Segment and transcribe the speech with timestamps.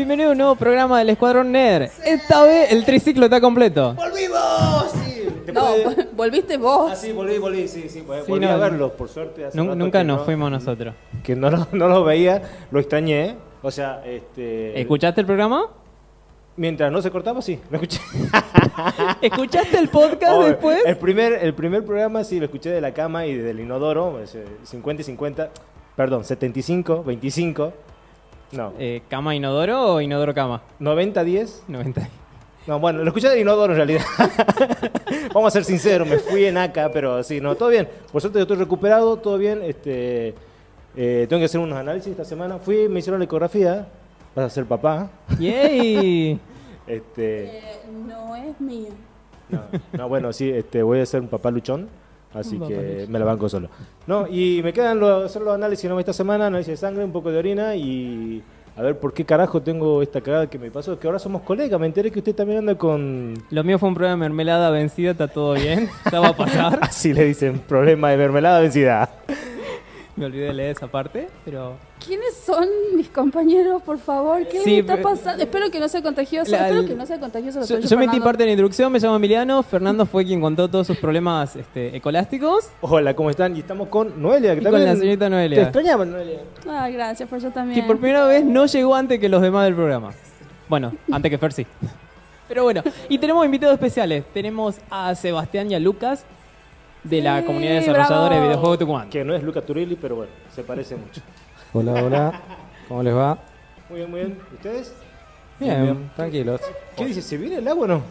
[0.00, 1.90] Bienvenido a un nuevo programa del Escuadrón Nerd.
[2.06, 3.92] Esta vez el triciclo está completo.
[3.92, 4.90] ¡Volvimos!
[5.04, 5.28] Sí.
[5.52, 6.90] No, Después de- volviste vos.
[6.92, 7.88] Ah, sí, volví, volví, sí, sí.
[8.00, 9.44] Sí, volví no, a verlos, por suerte.
[9.44, 10.94] hace rato nunca nos no- fuimos nosotros.
[11.22, 12.40] Que no, lo- no los veía,
[12.70, 13.36] lo extrañé.
[13.60, 14.80] O sea, este...
[14.80, 15.66] ¿Escuchaste el programa?
[16.56, 18.00] Mientras no se cortaba, sí, lo escuché.
[19.20, 20.82] ¿Escuchaste el podcast Oh, después?
[20.86, 24.44] El primer, el primer programa sí lo escuché de la cama y del inodoro, ese,
[24.64, 25.50] 50 y 50,
[25.94, 27.74] perdón, 75, 25,
[28.52, 30.62] no, Eh, ¿Cama inodoro o inodoro cama?
[30.78, 31.64] 90, 10.
[31.68, 32.08] 90.
[32.66, 34.02] No, bueno, lo escuché del inodoro en realidad.
[35.34, 37.88] Vamos a ser sinceros, me fui en acá, pero sí, no, todo bien.
[38.12, 39.60] Por suerte yo estoy recuperado, todo bien.
[39.62, 40.34] Este,
[40.96, 42.58] eh, tengo que hacer unos análisis esta semana.
[42.58, 43.88] Fui, me hicieron la ecografía,
[44.34, 45.10] vas a ser papá.
[45.38, 46.38] ¡Yay!
[46.86, 47.62] Este, Eh,
[48.08, 48.88] no es mío.
[49.48, 49.60] no,
[49.92, 51.88] no, bueno, sí, este, voy a ser un papá luchón,
[52.34, 53.68] así que me la banco solo.
[54.06, 55.98] No, y me quedan los, hacer los análisis ¿no?
[55.98, 58.42] esta semana, análisis de sangre, un poco de orina y
[58.76, 61.78] a ver por qué carajo tengo esta cagada que me pasó, que ahora somos colegas,
[61.78, 63.34] me enteré que usted también anda con...
[63.50, 65.88] Lo mío fue un problema de mermelada vencida, está todo bien.
[66.14, 66.78] Va a pasar.
[66.82, 69.10] Así le dicen, problema de mermelada vencida.
[70.20, 71.78] Me olvidé de leer esa parte, pero...
[72.04, 74.46] ¿Quiénes son mis compañeros, por favor?
[74.46, 75.42] ¿Qué Sí, les está pasando?
[75.42, 76.50] Espero que no sea contagioso.
[76.50, 77.64] La- espero que no sea contagioso.
[77.64, 79.62] Yo, yo metí parte de la introducción, me llamo Emiliano.
[79.62, 82.68] Fernando fue quien contó todos sus problemas este, ecolásticos.
[82.82, 83.56] Hola, ¿cómo están?
[83.56, 85.56] Y estamos con Noelia, que Y con la señorita Noelia.
[85.56, 86.40] Te extrañaba, Noelia.
[86.68, 87.86] Ah, gracias, por yo Que también.
[87.86, 90.10] por primera vez no llegó antes que los demás del programa.
[90.68, 91.66] Bueno, antes que Fer sí.
[92.46, 94.22] Pero bueno, y tenemos invitados especiales.
[94.34, 96.26] Tenemos a Sebastián y a Lucas
[97.04, 98.34] de la comunidad de desarrolladores bravo.
[98.34, 99.08] de videojuegos de Tucumán.
[99.10, 101.20] Que no es Luca Turilli, pero bueno, se parece mucho.
[101.72, 102.40] Hola, hola.
[102.88, 103.38] ¿Cómo les va?
[103.88, 104.38] Muy bien, muy bien.
[104.52, 104.92] ¿Ustedes?
[105.58, 106.60] Bien, tranquilos.
[106.96, 107.22] ¿Qué dice?
[107.22, 108.02] ¿Se viene el agua o no?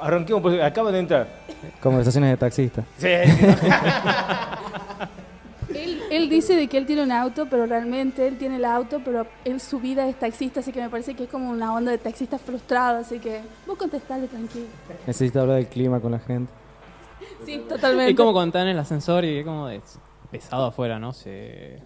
[0.00, 1.26] Arranquemos, porque acaban de entrar.
[1.82, 2.84] Conversaciones de taxista.
[2.98, 3.08] Sí,
[5.74, 9.00] Él, él dice de que él tiene un auto, pero realmente él tiene el auto,
[9.04, 11.90] pero él su vida es taxista, así que me parece que es como una onda
[11.90, 14.66] de taxista frustrado, así que vos contestale tranquilo.
[15.06, 16.50] Necesito hablar del clima con la gente.
[17.44, 18.10] Sí, totalmente.
[18.12, 19.80] Es como cuando están en el ascensor y es como de
[20.30, 21.12] pesado afuera, ¿no?
[21.12, 21.78] Se-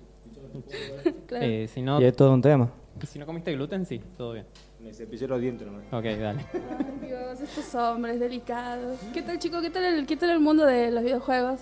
[1.26, 1.44] Claro.
[1.46, 2.68] eh, si, no Y es todo un tema.
[3.06, 4.46] si no comiste gluten, sí, todo bien.
[4.80, 5.82] Me cepillé los dientes nomás.
[5.92, 6.46] Ok, dale.
[6.54, 8.98] Ay, Dios, estos hombres delicados.
[9.12, 9.60] ¿Qué tal, chico?
[9.60, 11.60] ¿Qué tal el, qué tal el mundo de los videojuegos?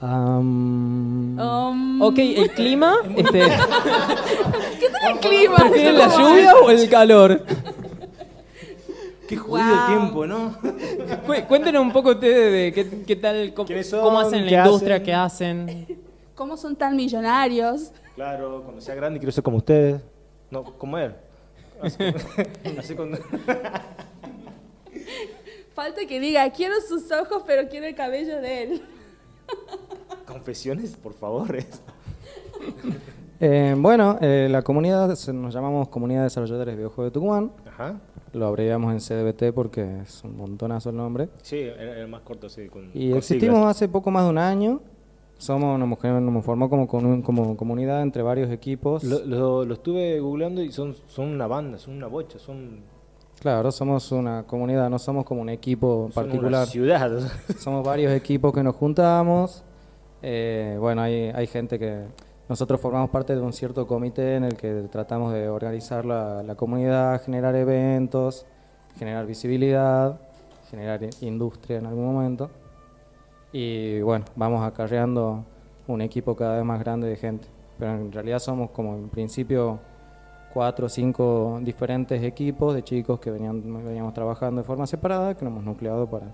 [0.00, 2.96] Am, Um, Ok, el clima.
[3.16, 5.56] Este, ¿Qué tal el clima?
[5.56, 7.42] ¿Prefieren la ¿Cómo lluvia o el calor?
[9.30, 9.86] Qué jodido Wow.
[9.86, 10.56] tiempo, ¿no?
[11.26, 13.68] Cu- Cuéntenos un poco ustedes de qué, qué tal, cómo,
[14.02, 15.04] cómo hacen ¿Qué la industria, hacen?
[15.06, 16.00] qué hacen.
[16.34, 17.92] ¿Cómo son tan millonarios?
[18.16, 20.00] Claro, cuando sea grande quiero ser como ustedes.
[20.50, 21.14] No, como él.
[21.80, 21.96] Así,
[22.78, 23.16] así con...
[25.74, 28.82] Falta que diga, quiero sus ojos, pero quiero el cabello de él.
[30.26, 31.56] Confesiones, por favor.
[33.40, 37.52] eh, bueno, eh, la comunidad, nos llamamos Comunidad de Desarrolladores de Videojuegos de Tucumán.
[37.68, 37.94] Ajá.
[38.32, 41.28] Lo abreviamos en CDBT porque es un montonazo el nombre.
[41.42, 42.68] Sí, era, era más corto, sí.
[42.68, 43.76] Con, Y con existimos siglas.
[43.76, 44.80] hace poco más de un año.
[45.38, 49.02] Somos, nos, nos formó como, como, como comunidad entre varios equipos.
[49.04, 52.80] Lo, lo- lo estuve googleando y son, son una banda, son una bocha, son,
[53.40, 56.66] Claro, somos una comunidad, no somos como un equipo una particular.
[56.66, 57.18] ciudad.
[57.58, 59.64] Somos varios equipos que nos juntamos.
[60.22, 62.04] Eh, bueno, hay, hay gente que...
[62.50, 67.22] Nosotros formamos parte de un cierto comité en el que tratamos de organizar la, comunidad,
[67.22, 68.44] generar eventos,
[68.98, 70.20] generar visibilidad,
[70.68, 72.50] generar industria en algún momento.
[73.52, 75.44] Y bueno, vamos acarreando
[75.86, 77.46] un equipo cada vez más grande de gente.
[77.78, 79.78] Pero en realidad somos como en principio
[80.52, 85.52] cuatro o cinco diferentes equipos de chicos que veníamos trabajando de forma separada, que nos
[85.52, 86.26] hemos nucleado para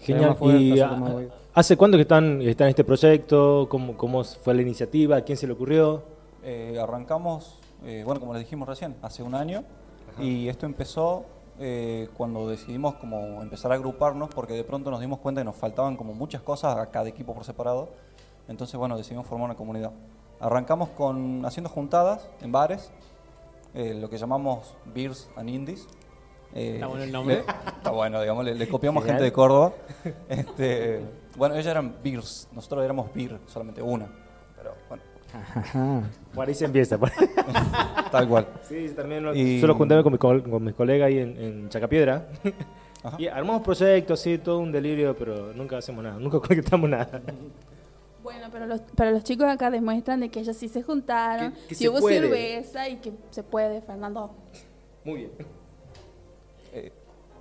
[0.00, 0.30] Genial.
[0.30, 1.32] más fuertes, ¿Y ser a- más movidos.
[1.54, 3.66] hace cuánto que están, están en este proyecto?
[3.68, 5.16] ¿Cómo, ¿Cómo fue la iniciativa?
[5.16, 6.02] ¿A quién se le ocurrió?
[6.44, 9.64] Eh, arrancamos, eh, bueno, como les dijimos recién, hace un año.
[10.18, 11.24] Y esto empezó
[11.58, 15.56] eh, cuando decidimos como empezar a agruparnos porque de pronto nos dimos cuenta que nos
[15.56, 17.88] faltaban como muchas cosas a cada equipo por separado.
[18.48, 19.90] Entonces, bueno, decidimos formar una comunidad.
[20.40, 22.90] Arrancamos con haciendo juntadas en bares,
[23.74, 25.86] eh, lo que llamamos Beers and Indies.
[26.58, 27.34] Eh, Está bueno el nombre.
[27.36, 27.40] le-
[27.76, 29.72] está bueno, digamos, le, le copiamos gente de Córdoba.
[30.28, 31.02] Este,
[31.36, 34.06] bueno, ellos eran Beers, nosotros éramos Beer, solamente una.
[34.56, 35.02] Pero bueno,
[35.34, 36.02] Ajá.
[36.34, 36.96] Por ahí se empieza.
[36.96, 37.10] por-
[38.10, 38.46] tal cual.
[38.66, 42.26] Sí, también lo- Y- suelo juntarme con, mi con mis colegas ahí en, en Chacapiedra.
[43.02, 43.16] Ajá.
[43.20, 47.20] Y armamos proyectos, sí, todo un delirio, pero nunca hacemos nada, nunca concretamos nada.
[48.22, 51.66] Bueno, pero los, pero los chicos acá demuestran de que ellos sí se juntaron, Que-
[51.68, 52.20] que sí se hubo puede.
[52.20, 54.34] cerveza y que se puede, Fernando.
[55.04, 55.30] Muy bien.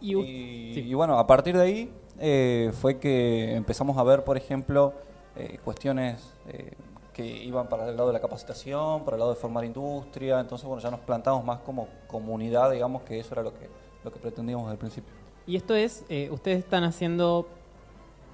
[0.02, 4.24] Y Y, u- y bueno, a partir de ahí eh, fue que empezamos a ver,
[4.24, 4.94] por ejemplo,
[5.36, 6.72] eh, cuestiones eh,
[7.14, 10.68] que iban para el lado de la capacitación, para el lado de formar industria, entonces
[10.68, 13.70] bueno, ya nos plantamos más como comunidad, digamos que eso era lo que,
[14.04, 15.14] lo que pretendíamos desde el principio.
[15.48, 17.48] Y esto es, eh, ustedes están haciendo,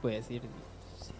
[0.02, 0.42] puede decir,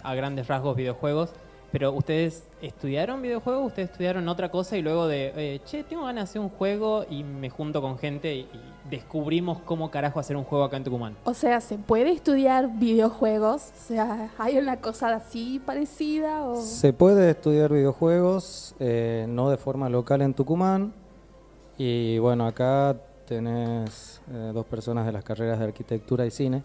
[0.04, 1.32] a grandes rasgos videojuegos,
[1.72, 6.26] pero ustedes estudiaron videojuegos, ustedes estudiaron otra cosa y luego de, eh, che, tengo ganas
[6.26, 10.36] de hacer un juego y me junto con gente y, y descubrimos cómo carajo hacer
[10.36, 11.16] un juego acá en Tucumán.
[11.24, 13.72] O sea, ¿se puede estudiar videojuegos?
[13.72, 16.44] O sea, ¿hay una cosa así parecida?
[16.44, 16.62] O...
[16.62, 20.94] Se puede estudiar videojuegos, eh, no de forma local en Tucumán.
[21.78, 26.64] Y bueno, acá tenés eh, dos personas de las carreras de arquitectura y cine.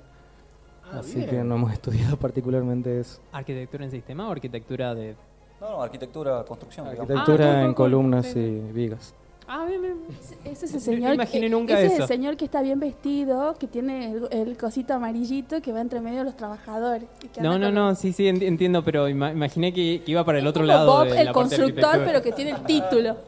[0.92, 1.30] Ah, así bien.
[1.30, 3.20] que no hemos estudiado particularmente eso.
[3.32, 5.14] ¿Arquitectura en sistema o arquitectura de...?
[5.60, 6.86] No, no, arquitectura, construcción.
[6.86, 8.38] Arquitectura Ah, en columnas sí.
[8.40, 9.14] y vigas.
[9.48, 9.96] Ah, bien, bien.
[10.44, 12.02] Ese es el No señor, imaginé que- nunca ese es eso.
[12.02, 16.00] el señor que está bien vestido, que tiene el, el cosito amarillito que va entre
[16.00, 17.08] medio de los trabajadores.
[17.24, 20.24] y que No, no, no, sí, sí, enti- entiendo, pero ima- imaginé que, que iba
[20.24, 22.62] para el Es otro como lado Bob, de el la constructor, pero que tiene el
[22.64, 23.16] título.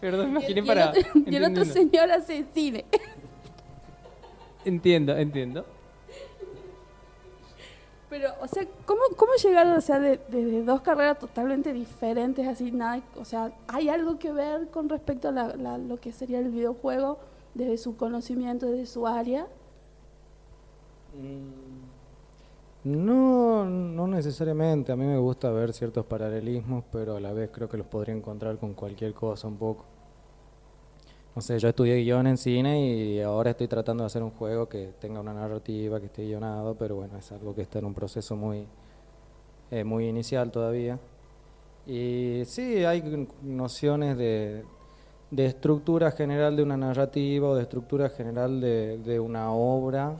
[0.00, 0.88] Perdón, Y, imaginé el para...
[0.90, 2.86] otro, y el otro señor hace cine.
[4.64, 5.64] Entiendo, entiendo.
[8.08, 12.46] Pero, o sea, ¿cómo, cómo llegaron, o sea, de, de- de dos carreras totalmente diferentes,
[12.46, 16.12] así, nada, o sea, ¿hay algo que ver con respecto a la- la- lo que
[16.12, 17.18] sería el videojuego
[17.54, 19.46] desde su conocimiento, desde su área?
[22.84, 24.92] No, no necesariamente.
[24.92, 28.14] A mí me gusta ver ciertos paralelismos, pero a la vez creo que los podría
[28.14, 29.84] encontrar con cualquier cosa un poco.
[31.34, 34.68] No sé, yo estudié guion en cine y ahora estoy tratando de hacer un juego
[34.68, 37.94] que tenga una narrativa, que esté guionado, pero bueno, es algo que está en un
[37.94, 38.66] proceso muy,
[39.70, 40.98] eh, muy inicial todavía.
[41.86, 44.64] Y sí, hay nociones de,
[45.30, 50.16] de estructura general de una narrativa o de estructura general de, de una obra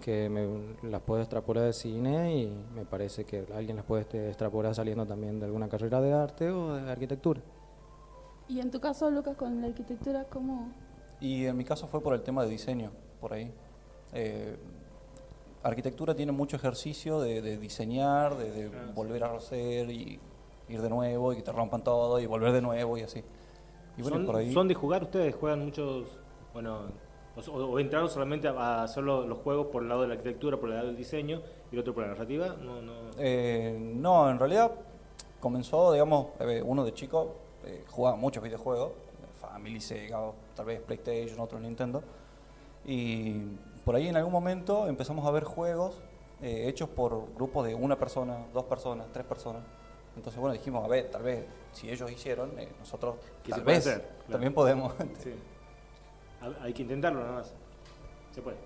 [0.00, 4.74] que me, las puedo extrapolar de cine y me parece que alguien las puede extrapolar
[4.74, 7.40] saliendo también de alguna carrera de arte o de arquitectura.
[8.48, 10.68] Y en tu caso, Lucas, con la arquitectura, ¿cómo?
[11.20, 12.90] Y en mi caso fue por el tema de diseño,
[13.20, 13.52] por ahí.
[14.14, 14.56] Eh,
[15.62, 20.18] arquitectura tiene mucho ejercicio de, de diseñar, de, de volver a hacer y
[20.68, 23.22] ir de nuevo y que te rompan todo y volver de nuevo y así.
[23.96, 24.52] Y bueno, ¿Son, por ahí...
[24.52, 25.34] son de jugar ustedes?
[25.34, 26.06] ¿Juegan muchos,
[26.54, 26.82] bueno,
[27.36, 30.56] o, o entraron solamente a, hacer lo- los juegos por el lado de la arquitectura,
[30.56, 32.54] por el lado del diseño y el otro por la narrativa?
[32.62, 32.92] No, no.
[33.18, 34.70] Eh, no, en realidad
[35.40, 37.34] comenzó, digamos, eh, uno de chico
[37.68, 38.92] eh, jugaba muchos videojuegos,
[39.40, 40.18] Family, Sega,
[40.56, 42.02] tal vez PlayStation, otros Nintendo,
[42.84, 43.34] y
[43.84, 45.96] por ahí en algún momento empezamos a ver juegos
[46.42, 49.62] eh, hechos por grupos de una persona, dos personas, tres personas.
[50.16, 53.64] Entonces, bueno, dijimos, a ver, tal vez si ellos hicieron, eh, nosotros ¿Qué tal se
[53.64, 54.00] puede vez hacer?
[54.02, 54.32] Claro.
[54.32, 54.94] también podemos.
[55.22, 55.32] Sí.
[56.40, 57.54] Ha- Hay que intentarlo nada más.
[58.32, 58.56] Se puede.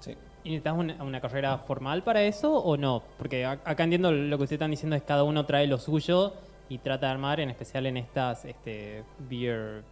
[0.00, 0.16] sí.
[0.44, 3.02] ¿Y necesitas una, una carrera formal para eso o no?
[3.18, 6.34] Porque acá entiendo lo que ustedes están diciendo es cada uno trae lo suyo
[6.68, 9.82] y trata de armar, en especial en estas este, beer...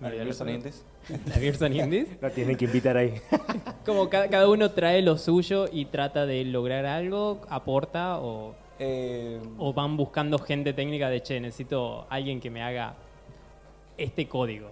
[0.00, 0.84] Beers and Indies.
[1.60, 2.08] las Indies.
[2.20, 3.14] La tienen que invitar ahí.
[3.84, 9.40] Como cada, cada uno trae lo suyo y trata de lograr algo, aporta o, Eh,
[9.58, 12.94] o van buscando gente técnica de, che, necesito alguien que me haga
[13.96, 14.68] este código.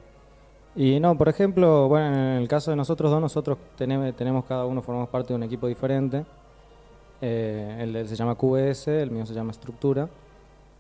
[0.76, 4.64] Y no, por ejemplo, bueno, en el caso de nosotros dos, nosotros tenemos, tenemos cada
[4.64, 6.24] uno, formamos parte de un equipo diferente.
[7.20, 10.08] Eh, el de él se llama QS, el mío se llama Estructura.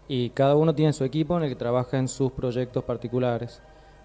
[0.08, 3.60] Y cada uno tiene su equipo en el que trabaja en sus proyectos particulares.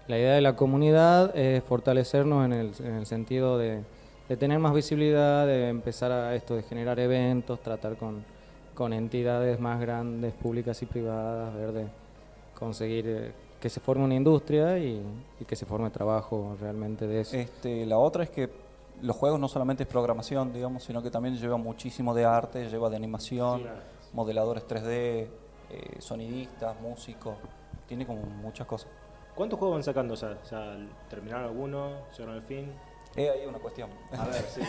[0.08, 3.82] La idea de la comunidad es fortalecernos en el, en el sentido de,
[4.28, 8.24] de tener más visibilidad, de empezar a esto, de generar eventos, tratar con,
[8.74, 11.86] con entidades más grandes, públicas y privadas, ver de
[12.58, 15.00] conseguir eh, que se forme una industria y,
[15.40, 17.36] y que se forme trabajo realmente de eso.
[17.36, 18.50] Este, la otra es que
[19.02, 22.90] los juegos no solamente es programación, digamos, sino que también lleva muchísimo de arte, lleva
[22.90, 23.68] de animación, Sí,
[24.12, 25.26] modeladores 3D,
[25.72, 27.36] eh, sonidistas, músicos,
[27.86, 28.90] tiene como muchas cosas.
[29.34, 30.38] ¿Cuántos juegos van sacando ya?
[30.50, 30.76] ¿Ya
[31.08, 31.90] terminaron alguno?
[32.12, 32.70] ¿Llegaron al fin?
[33.16, 33.90] Es ahí una cuestión.
[34.16, 34.60] A ver, sí.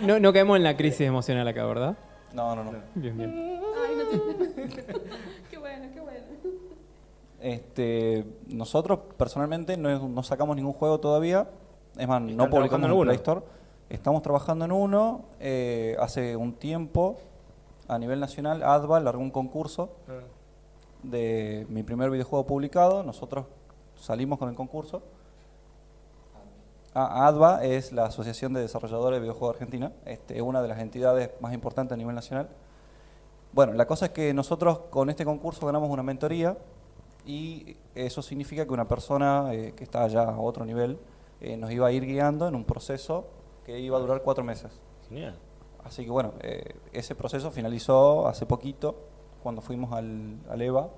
[0.06, 1.96] No, no caemos en la crisis emocional acá, ¿verdad?
[2.32, 2.72] No, no, no.
[2.94, 3.60] Bien, bien.
[3.86, 4.68] Ay, no te...
[5.50, 6.26] qué bueno, qué bueno.
[7.40, 11.48] Este, nosotros personalmente no, no sacamos ningún juego todavía,
[11.96, 13.00] es más, ¿Están no publicamos en?
[13.00, 13.40] Play Store.
[13.88, 15.24] Estamos trabajando en uno.
[15.40, 17.18] eh, hace un tiempo,
[17.94, 20.12] a nivel nacional, ADVA largó un concurso Ah.
[21.02, 23.02] de mi primer videojuego publicado.
[23.02, 23.46] Nosotros
[23.96, 25.02] salimos con el concurso.
[26.94, 30.78] Ah, ADVA es la Asociación de Desarrolladores de Videojuegos Argentina, este, es una de las
[30.80, 32.48] entidades más importantes a nivel nacional.
[33.52, 36.56] Bueno, la cosa es que nosotros con este concurso ganamos una mentoría
[37.26, 40.98] y eso significa que una persona eh, que está ya a otro nivel
[41.40, 43.26] eh, nos iba a ir guiando en un proceso
[43.64, 44.72] que iba a durar cuatro meses.
[45.08, 45.36] Genial.
[45.84, 48.96] Así que bueno, eh, ese proceso finalizó hace poquito,
[49.42, 50.90] cuando fuimos al, al EVA,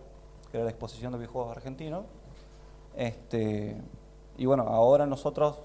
[0.51, 2.05] que era la exposición de videojuegos argentinos.
[2.97, 3.81] Este,
[4.37, 5.63] y bueno, ahora nosotros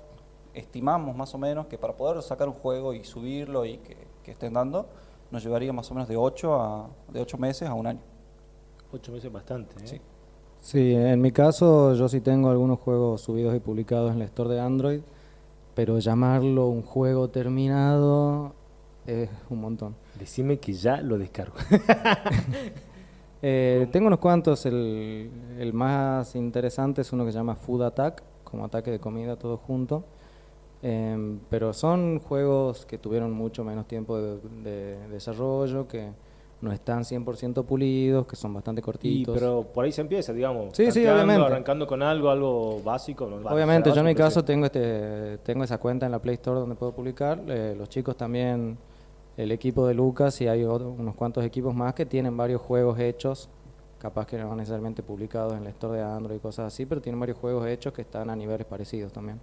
[0.54, 4.32] estimamos más o menos que para poder sacar un juego y subirlo y que, que
[4.32, 4.88] estén dando,
[5.32, 8.02] nos llevaría más o menos de 8, a, de 8 meses a un año.
[8.92, 9.88] Ocho meses bastante, ¿eh?
[9.88, 10.02] Sí.
[10.60, 14.56] Sí, en mi caso yo sí tengo algunos juegos subidos y publicados en la store
[14.56, 15.02] de Android,
[15.76, 18.54] pero llamarlo un juego terminado
[19.08, 19.96] es un montón.
[20.20, 21.56] Decime que ya lo descargo.
[23.40, 28.24] Eh, tengo unos cuantos, el, el más interesante es uno que se llama Food Attack,
[28.44, 30.06] como ataque de comida todo junto.
[30.82, 36.10] Em, pero son juegos que tuvieron mucho menos tiempo de, de desarrollo, que
[36.62, 39.36] no están 100% pulidos, que son bastante Y, cortitos.
[39.38, 40.76] pero por ahí se empieza, digamos.
[40.76, 41.46] Sí, sí, obviamente.
[41.46, 43.28] Arrancando con algo, algo básico.
[43.28, 46.20] no, Obviamente, será yo en mi básico, caso tengo este tengo esa cuenta en la
[46.20, 47.40] Play Store donde puedo publicar.
[47.48, 48.78] Eh, los chicos también,
[49.38, 53.00] el equipo de Lucas y hay otro- unos cuantos equipos más que tienen varios juegos
[53.00, 53.50] hechos,
[54.00, 57.20] capaz que no necesariamente publicados en la Store de Android y cosas así, pero tienen
[57.20, 59.40] varios juegos hechos que están a niveles parecidos también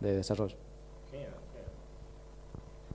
[0.00, 0.56] de desarrollo.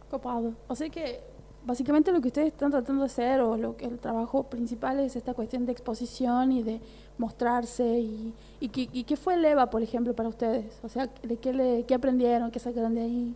[0.10, 0.54] Copado.
[0.68, 1.22] O sea que
[1.66, 5.16] básicamente lo que ustedes están tratando de hacer o lo que el trabajo principal es
[5.16, 6.80] esta cuestión de exposición y de
[7.18, 10.80] mostrarse y, y, y qué fue el EVA, por ejemplo, para ustedes.
[10.84, 13.36] O sea, de qué, le, qué aprendieron, qué sacaron de ahí.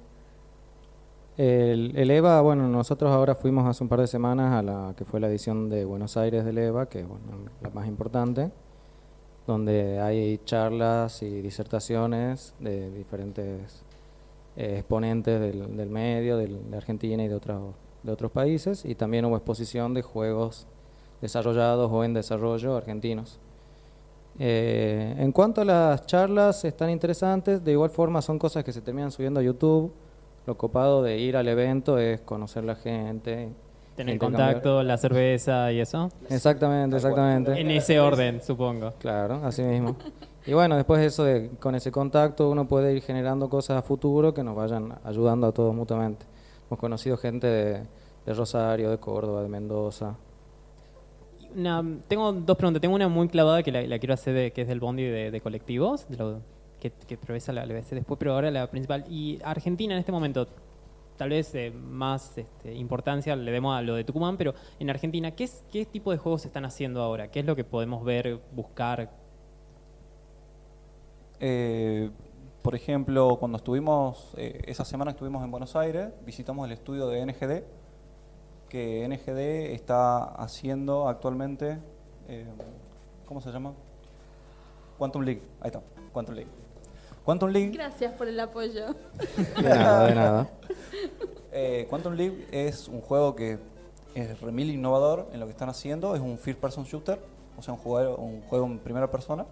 [1.38, 5.06] El, el EVA, bueno, nosotros ahora fuimos hace un par de semanas a la que
[5.06, 7.24] fue la edición de Buenos Aires del EVA, que es bueno,
[7.62, 8.52] la más importante,
[9.48, 13.84] donde hay charlas y disertaciones de diferentes
[14.58, 18.96] eh, exponentes del, del medio, del- de Argentina y de otros, de otros países, y
[18.96, 20.68] también hubo exposición de juegos
[21.22, 23.40] desarrollados o en desarrollo argentinos.
[24.40, 28.82] Eh, en cuanto a las charlas, están interesantes, de igual forma son cosas que se
[28.82, 29.94] terminan subiendo a YouTube.
[30.50, 33.50] Lo copado de ir al evento es conocer la gente.
[33.96, 36.10] Tener contacto, la cerveza y eso.
[36.28, 37.52] Exactamente, exactamente.
[37.62, 38.94] En ese orden, supongo.
[38.98, 39.96] Claro, así mismo.
[40.48, 43.82] Y bueno, después de eso, de, con ese contacto, uno puede ir generando cosas a
[43.84, 46.26] futuro que nos vayan ayudando a todos mutuamente.
[46.68, 47.84] Hemos conocido gente de,
[48.26, 50.16] de Rosario, de Córdoba, de Mendoza.
[51.56, 52.82] Una- tengo dos preguntas.
[52.82, 55.30] Tengo una muy clavada que la, la quiero hacer, de, que es del bondi de,
[55.30, 56.40] de colectivos, de lo
[56.80, 59.06] que, que pero esa la, hacer después, pero ahora la principal.
[59.10, 60.48] Y Argentina en este momento,
[61.18, 65.32] tal vez eh, más este, importancia le demos a lo de Tucumán, pero en Argentina,
[65.32, 67.30] ¿qué, es, ¿qué tipo de juegos se están haciendo ahora?
[67.30, 69.12] ¿Qué es lo que podemos ver, buscar?
[71.40, 72.10] Eh,
[72.62, 77.26] por ejemplo, cuando estuvimos, eh, esa semana estuvimos en Buenos Aires, visitamos el estudio de
[77.26, 77.64] NGD,
[78.68, 81.80] que NGD está haciendo actualmente,
[82.28, 82.46] eh,
[83.26, 83.74] ¿cómo se llama?
[84.98, 85.82] Quantum League, ahí está,
[86.12, 86.50] Quantum League.
[87.30, 88.96] Quantum League, Gracias por el apoyo.
[89.62, 90.50] De nada, de nada.
[91.52, 93.60] eh, Quantum League es un juego que
[94.16, 97.20] es remil innovador en lo que están haciendo, es un first person shooter,
[97.56, 99.46] o sea, un juego, un juego en primera persona,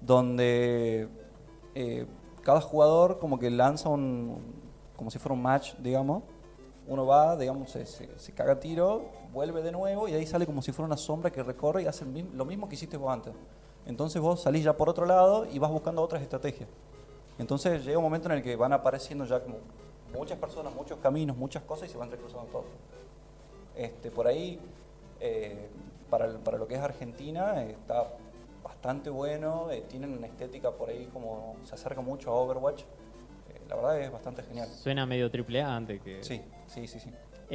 [0.00, 1.08] donde
[1.76, 2.06] eh,
[2.42, 4.40] cada jugador como que lanza un,
[4.96, 6.24] como si fuera un match, digamos,
[6.88, 10.44] uno va, digamos, se, se- se caga a tiro, vuelve de nuevo y ahí sale
[10.44, 13.32] como si fuera una sombra que recorre y hace lo mismo que hiciste vos antes.
[13.86, 16.68] Entonces vos salís ya por otro lado y vas buscando otras estrategias.
[17.38, 19.58] Entonces llega un momento en el que van apareciendo ya como
[20.12, 22.64] muchas personas, muchos caminos, muchas cosas y se van recruzando todo.
[23.76, 24.58] Este, por ahí,
[25.20, 25.68] eh,
[26.08, 28.08] para, el- para lo que es Argentina, eh, está
[28.62, 32.82] bastante bueno, eh, tienen una estética por ahí como se acerca mucho a Overwatch.
[32.82, 34.68] Eh, la verdad es bastante genial.
[34.68, 36.22] Suena medio triple A antes que...
[36.24, 37.10] Sí, sí, sí, sí.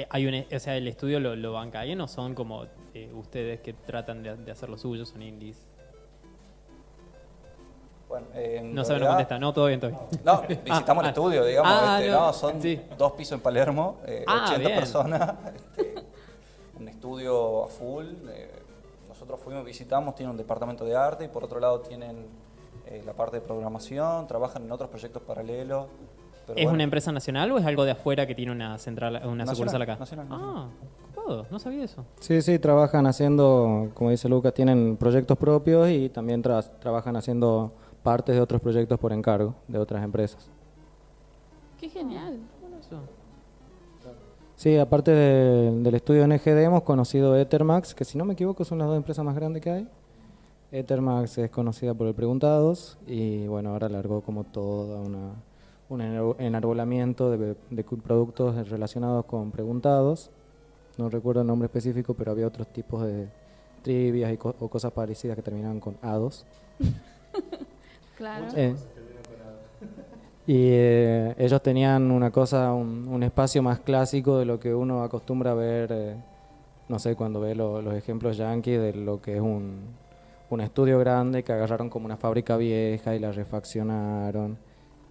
[0.09, 3.59] Hay un, o sea, el estudio lo, lo banca bien o son como eh, ustedes
[3.59, 5.67] que tratan de, de hacer lo suyo, son indies.
[8.11, 9.39] Bueno, eh, No saben, no contesta.
[9.39, 10.01] No, todo bien, todo bien.
[10.25, 11.71] No, visitamos Ah, el estudio, digamos.
[11.73, 12.81] ah, este, no, no, son sí.
[12.97, 14.79] dos pisos en Palermo, eh, Ah, 80 bien.
[14.79, 15.95] personas, este,
[16.77, 18.05] un estudio a full.
[18.27, 18.51] eh,
[19.07, 22.25] nosotros fuimos, visitamos, tienen un departamento de arte y por otro lado tienen
[22.85, 25.85] eh, la parte de programación, trabajan en otros proyectos paralelos.
[26.47, 29.21] pero ¿Es bueno, una empresa nacional o es algo de afuera que tiene una central,
[29.23, 29.95] una Nacional, sucursal acá?
[29.97, 30.67] nacional, Ah,
[31.13, 32.03] ocupado, no sabía eso.
[32.19, 37.71] Sí, sí, trabajan haciendo, como dice Lucas, tienen proyectos propios y también tra- trabajan haciendo
[38.03, 40.49] partes de otros proyectos por encargo de otras empresas.
[41.79, 42.39] Qué genial.
[44.55, 48.77] Sí, aparte de- del estudio NGD hemos conocido Ethermax, que si no me equivoco son
[48.77, 49.87] las dos empresas más grandes que hay.
[50.71, 55.31] Ethermax es conocida por el Preguntados y bueno, ahora largó como toda una,
[55.89, 60.29] un enar- enarbolamiento de, de productos relacionados con Preguntados.
[60.97, 63.27] No recuerdo el nombre específico, pero había otros tipos de
[63.81, 66.43] trivias y co- o cosas parecidas que terminaban con A2.
[68.21, 68.45] Claro.
[68.55, 68.75] Eh,
[70.45, 75.01] Y eh, ellos tenían una cosa, un, un espacio más clásico de lo que uno
[75.03, 76.15] acostumbra a ver, eh,
[76.87, 79.79] no sé, cuando ve lo- los ejemplos yankees de lo que es un,
[80.51, 84.57] un estudio grande que agarraron como una fábrica vieja y la refaccionaron.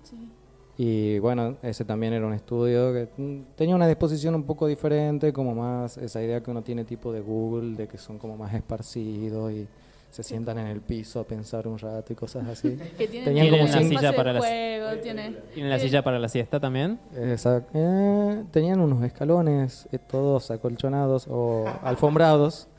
[0.05, 0.31] Sí.
[0.79, 5.33] Y bueno, ese también era un estudio que mm, tenía una disposición un poco diferente,
[5.33, 8.53] como más esa idea que uno tiene tipo de Google, de que son como más
[8.55, 9.67] esparcidos y
[10.11, 12.77] se sientan en el piso a pensar un rato y cosas así.
[12.99, 15.37] Que tiene Tenían como un una silla para las- juego, tiene...
[15.55, 16.99] ¿Tienen la eh, silla para la siesta también?
[17.15, 22.69] Exact- eh, tenían unos escalones, eh, todos acolchonados o alfombrados.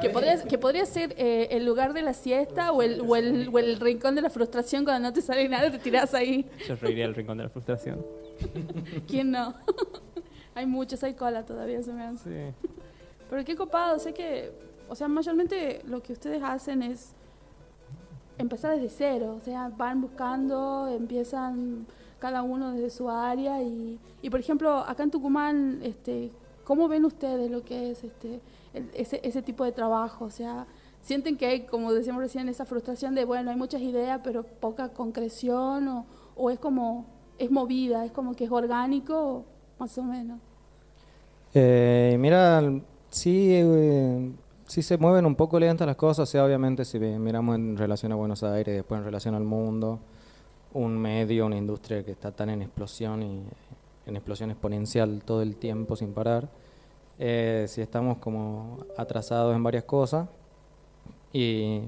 [0.00, 3.48] Que podría, que podría ser eh, el lugar de la siesta o el, o, el,
[3.52, 6.44] o el rincón de la frustración cuando no te sale nada, te tirás ahí.
[6.66, 8.04] Yo reiría al rincón de la frustración.
[9.08, 9.54] ¿Quién no?
[10.56, 12.50] hay muchos, hay cola todavía, se me hace.
[12.52, 12.68] Sí.
[13.30, 14.50] Pero qué copado, sé que,
[14.88, 17.14] o sea, mayormente lo que ustedes hacen es
[18.38, 21.86] empezar desde cero, o sea, van buscando, empiezan
[22.18, 26.32] cada uno desde su área y, y por ejemplo, acá en Tucumán, este,
[26.64, 28.40] ¿cómo ven ustedes lo que es este
[28.94, 30.24] ese tipo de trabajo?
[30.24, 30.66] O sea,
[31.00, 34.88] sienten que hay, como decíamos recién, esa frustración de, bueno, hay muchas ideas, pero poca
[34.88, 37.06] concreción o, o es como,
[37.38, 39.44] es movida, es como que es orgánico,
[39.78, 40.40] más o menos.
[41.52, 42.62] Eh, mira,
[43.10, 44.32] sí, eh,
[44.74, 48.10] sí se mueven un poco lentas las cosas, o sea, obviamente si miramos en relación
[48.10, 50.00] a Buenos Aires, después en relación al mundo,
[50.72, 53.44] un medio, una industria que está tan en explosión y
[54.04, 56.48] en explosión exponencial todo el tiempo sin parar,
[57.20, 60.28] eh, sí estamos como atrasados en varias cosas
[61.32, 61.84] y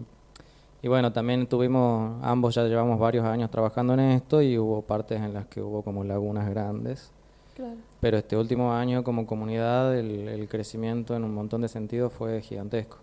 [0.84, 5.34] bueno, también tuvimos, ambos ya llevamos varios años trabajando en esto y hubo partes en
[5.34, 7.10] las que hubo como lagunas grandes.
[7.56, 7.76] Claro.
[8.00, 12.42] Pero este último año como comunidad el, el crecimiento en un montón de sentidos fue
[12.42, 12.98] gigantesco.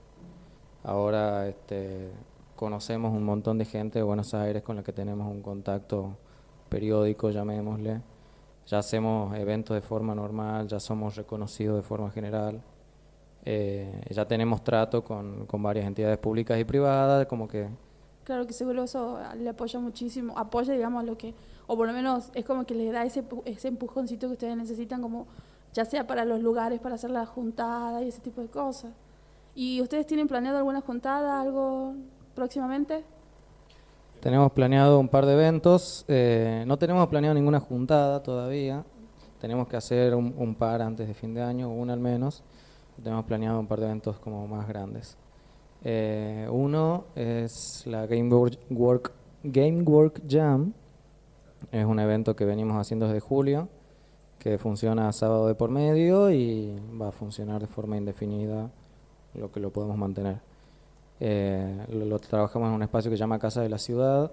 [0.83, 2.11] Ahora este,
[2.55, 6.15] conocemos un montón de gente de Buenos Aires con la que tenemos un contacto
[6.69, 8.01] periódico, llamémosle.
[8.67, 12.61] Ya hacemos eventos de forma normal, ya somos reconocidos de forma general.
[13.45, 17.67] Eh, ya tenemos trato con, con varias entidades públicas y privadas, como que
[18.23, 21.33] Claro que seguro eso le apoya muchísimo, apoya, digamos, lo que,
[21.67, 25.01] o por lo menos es como que le da ese, ese empujoncito que ustedes necesitan,
[25.01, 25.27] como
[25.73, 28.91] ya sea para los lugares, para hacer la juntada y ese tipo de cosas.
[29.55, 31.93] ¿Y ustedes tienen planeado alguna juntada, algo
[32.35, 33.03] próximamente?
[34.19, 38.83] Tenemos planeado un par de eventos, eh, no tenemos planeado ninguna juntada todavía,
[39.41, 42.41] tenemos que hacer un, un par antes de fin de año, una al menos,
[43.03, 45.17] tenemos planeado un par de eventos como más grandes.
[45.83, 49.11] Eh, uno es la Game Work-
[49.43, 50.71] Game Work Jam,
[51.71, 53.69] es un evento que venimos haciendo desde julio,
[54.39, 58.69] que funciona sábado de por medio y va a funcionar de forma indefinida,
[59.33, 60.41] lo que lo podemos mantener.
[61.19, 64.31] Eh, lo, lo trabajamos en un espacio que se llama Casa de la Ciudad,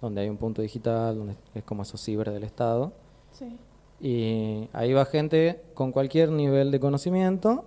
[0.00, 2.92] donde hay un punto digital, donde es como esos ciber del Estado.
[3.30, 3.56] Sí.
[4.00, 7.64] Y ahí va gente con cualquier nivel de conocimiento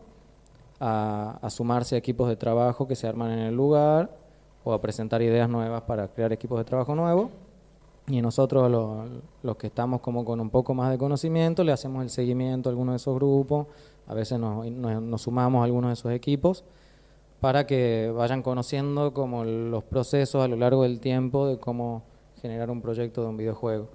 [0.82, 4.18] a, a sumarse a equipos de trabajo que se arman en el lugar
[4.66, 7.30] o a presentar ideas nuevas para crear equipos de trabajo nuevos.
[8.08, 9.06] Y nosotros, lo-
[9.42, 12.72] los que estamos como con un poco más de conocimiento, le hacemos el seguimiento a
[12.72, 13.66] algunos de esos grupos,
[14.08, 16.64] a veces nos, nos- nos sumamos a algunos de esos equipos
[17.40, 22.04] para que vayan conociendo como los procesos a lo largo del tiempo de cómo
[22.42, 23.88] generar un proyecto de un videojuego.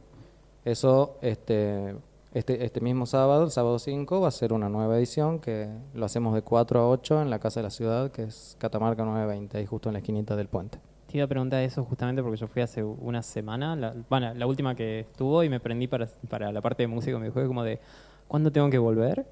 [0.65, 1.95] Eso, este,
[2.35, 6.05] este, este mismo sábado, el sábado 5, va a ser una nueva edición que lo
[6.05, 9.57] hacemos de 4 a 8 en la Casa de la Ciudad, que es Catamarca 920,
[9.59, 10.79] ahí justo en la esquinita del puente.
[11.11, 14.47] Te iba a preguntar eso justamente porque yo fui hace una semana, la, bueno, la
[14.47, 17.65] última que estuvo y me prendí para, para la parte de música me dijo como
[17.65, 17.81] de,
[18.29, 19.27] ¿cuándo tengo que volver?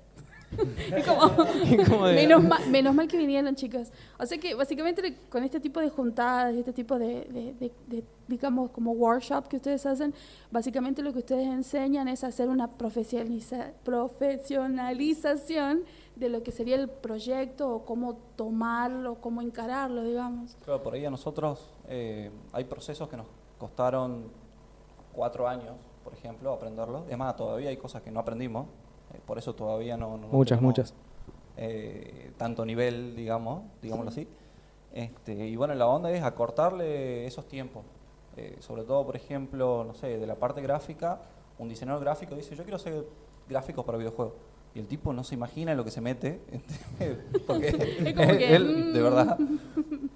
[0.97, 1.21] Es como,
[1.89, 3.93] como de- menos, mal, menos mal que vinieron, chicos.
[4.19, 8.03] O sea que básicamente con este tipo de juntadas, este tipo de, de- de- de,
[8.27, 10.15] digamos, como workshop que ustedes hacen,
[10.51, 15.83] básicamente lo que ustedes enseñan es hacer una profesionaliza- profesionalización
[16.19, 20.57] de lo que sería el proyecto o cómo tomarlo, cómo encararlo, digamos.
[20.65, 23.27] Claro, por ahí a nosotros eh, hay procesos que nos
[23.59, 24.25] costaron
[25.13, 27.03] cuatro años, por ejemplo, aprenderlos.
[27.09, 28.67] Es más, todavía hay cosas que no aprendimos,
[29.15, 30.95] eh, por eso todavía no, no Muchas, tenemos, muchas.
[31.57, 34.27] eh, tanto nivel, digamos, digámoslo así.
[34.93, 37.85] Este, y bueno, la onda es acortarle esos tiempos.
[38.37, 41.21] Eh, sobre todo, por ejemplo, no sé, de la parte gráfica,
[41.59, 43.05] un diseñador gráfico dice, yo quiero hacer
[43.49, 44.35] gráficos para videojuegos.
[44.75, 46.41] Y el tipo no se imagina lo que se mete,
[47.47, 47.69] porque
[48.05, 49.03] Es como que, él, de mm.
[49.03, 49.39] verdad.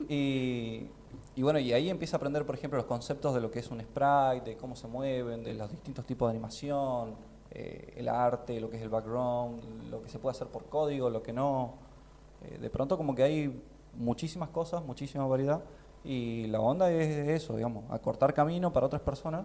[0.09, 0.87] Y,
[1.35, 3.71] y bueno, y ahí empieza a aprender, por ejemplo, los conceptos de lo que es
[3.71, 7.15] un sprite, de cómo se mueven, de los distintos tipos de animación,
[7.51, 11.11] eh, el arte, lo que es el background, lo que se puede hacer por código,
[11.11, 11.75] lo que no.
[12.43, 13.63] Eh, de pronto como que hay
[13.95, 15.63] muchísimas cosas, muchísima variedad,
[16.05, 19.45] y la onda es eso, digamos, acortar camino para otras personas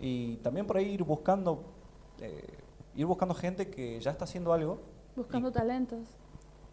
[0.00, 1.62] Y también por ahí ir buscando,
[2.20, 2.42] eh,
[2.94, 4.78] ir buscando gente que ya está haciendo algo.
[5.16, 6.00] Buscando Y- talentos.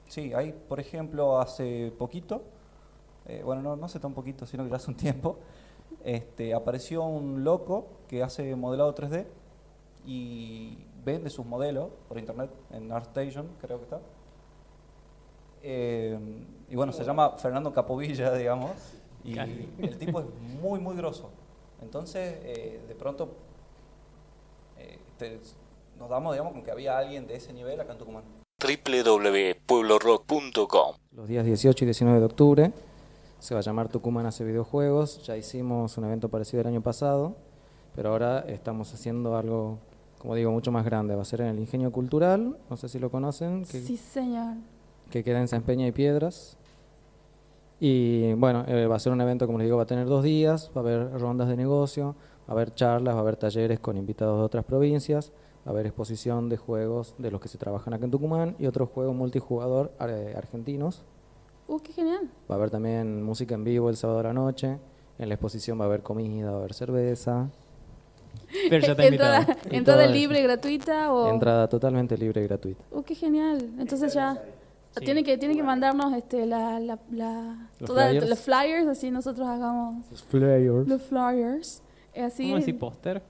[0.08, 2.42] Sí, hay, por ejemplo, hace poquito,
[3.28, 5.38] eh, bueno, no, no hace tan poquito, sino que ya hace un tiempo,
[6.04, 9.28] este, apareció un loco que hace modelado 3D
[10.06, 14.00] y vende sus modelos por internet en ArtStation, creo que está.
[15.62, 16.18] Eh,
[16.70, 18.72] y bueno, se llama Fernando Capovilla, digamos,
[19.24, 19.70] y Casi.
[19.80, 20.26] el tipo es
[20.62, 21.30] muy, muy grosso.
[21.82, 23.30] Entonces, eh, de pronto,
[24.78, 25.40] eh, te-
[26.00, 28.24] nos damos, digamos, con que había alguien de ese nivel acá en Tucumán.
[28.62, 32.72] www.pueblorock.com Los días 18 y 19 de octubre
[33.40, 35.24] se va a llamar Tucumán hace videojuegos.
[35.26, 37.36] Ya hicimos un evento parecido el año pasado,
[37.96, 39.78] pero ahora estamos haciendo algo,
[40.18, 41.16] como digo, mucho más grande.
[41.16, 44.56] Va a ser en el Ingenio Cultural, no sé si lo conocen, que, Sí, señor.
[45.10, 46.58] que queda en San Peña y Piedras.
[47.80, 50.22] Y bueno, eh, va a ser un evento, como les digo, va a tener dos
[50.22, 53.80] días, va a haber rondas de negocio, va a haber charlas, va a haber talleres
[53.80, 55.32] con invitados de otras provincias,
[55.70, 58.90] a haber exposición de juegos de los que se trabajan acá en Tucumán y otros
[58.90, 61.04] juegos multijugador eh, argentinos.
[61.68, 62.30] Uh, qué genial.
[62.50, 64.78] Va a haber también música en vivo el sábado a la noche.
[65.20, 67.50] En la exposición va a haber comida, va a haber cerveza.
[68.70, 69.36] Pero ya invitado.
[69.42, 71.30] entrada Y entrada libre, gratuita o.
[71.30, 72.84] Entrada totalmente libre y gratuita.
[72.92, 73.70] Uh, qué genial.
[73.80, 74.42] Entonces ya.
[74.98, 75.06] Sí.
[75.06, 78.28] Tiene que, tiene que mandarnos este, la, la, la- Los toda- flyers.
[78.30, 80.88] los flyers, así nosotros hagamos Los flyers.
[80.88, 81.84] los flyers.
[82.16, 83.22] Eh, Así, ¿Cómo decir póster?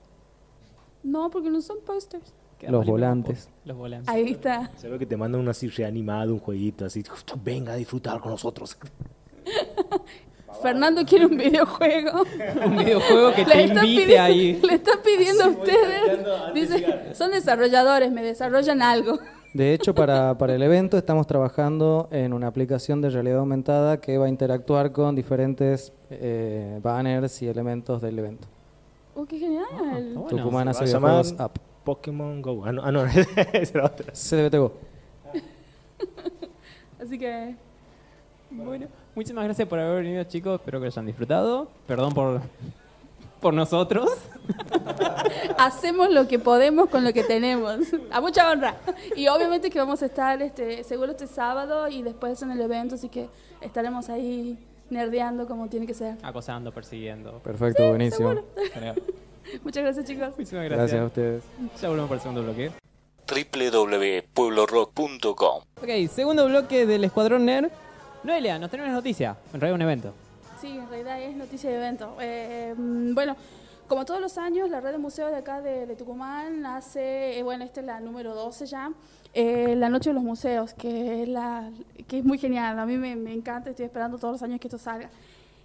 [1.02, 2.32] No, porque no son posters.
[2.58, 3.48] Queda Los volantes.
[3.64, 4.08] Los volantes.
[4.08, 4.70] Ahí está.
[4.76, 7.02] Seguro que te mandan una así reanimada, un jueguito así.
[7.42, 8.76] Venga a disfrutar con nosotros.
[10.62, 12.22] Fernando quiere un videojuego.
[12.66, 14.60] Un videojuego que Le te está invite pidiendo- ahí.
[14.62, 16.20] Le está pidiendo a ustedes.
[16.54, 19.18] Dice, son desarrolladores, me desarrollan algo.
[19.54, 24.18] De hecho, para, para el evento estamos trabajando en una aplicación de realidad aumentada que
[24.18, 28.46] va a interactuar con diferentes eh, banners y elementos del evento.
[29.20, 29.66] Uh, qué genial.
[30.14, 31.56] Bueno, Tucumán se hace videojuegos app.
[31.84, 32.64] Pokémon Go.
[32.64, 33.04] Ah, no, ah, no
[33.52, 34.12] esa era otra.
[34.12, 34.72] CDBT Go.
[37.02, 37.54] Así que,
[38.50, 40.60] Bueno, muchísimas gracias por haber venido, chicos.
[40.60, 41.68] Espero que lo hayan disfrutado.
[41.86, 42.40] Perdón por,
[43.40, 44.10] por nosotros.
[45.58, 47.78] hacemos lo que podemos con lo que tenemos.
[48.10, 48.76] A mucha honra.
[49.16, 52.94] Y obviamente que vamos a estar este, seguro este sábado y después en el evento,
[52.94, 53.28] así que
[53.60, 54.58] estaremos ahí
[54.90, 56.16] nerdeando como tiene que ser.
[56.22, 57.38] Acosando, persiguiendo.
[57.38, 58.34] Perfecto, buenísimo.
[58.72, 59.00] Genial.
[59.64, 60.28] Muchas gracias, chicos.
[60.36, 61.02] Muchísimas Gracias gracias.
[61.02, 61.42] a ustedes.
[61.80, 62.70] Ya volvemos para el segundo bloque.
[63.28, 67.70] www.pueblorock.com Ok, segundo bloque del Escuadrón Nerd.
[68.22, 69.36] Noelia, nos tenemos una noticia.
[69.54, 70.12] En realidad un evento.
[70.60, 72.16] Sí, en realidad es noticia de evento.
[72.20, 73.36] Eh, mm, bueno,
[73.88, 77.42] como todos los años, la red de museos de acá de, de Tucumán hace, eh,
[77.42, 78.92] bueno, esta es la número 12 ya,
[79.34, 81.70] eh, la Noche de los Museos, que la,
[82.08, 82.78] que es muy genial.
[82.78, 85.10] A mí me, me encanta, estoy esperando todos los años que esto salga.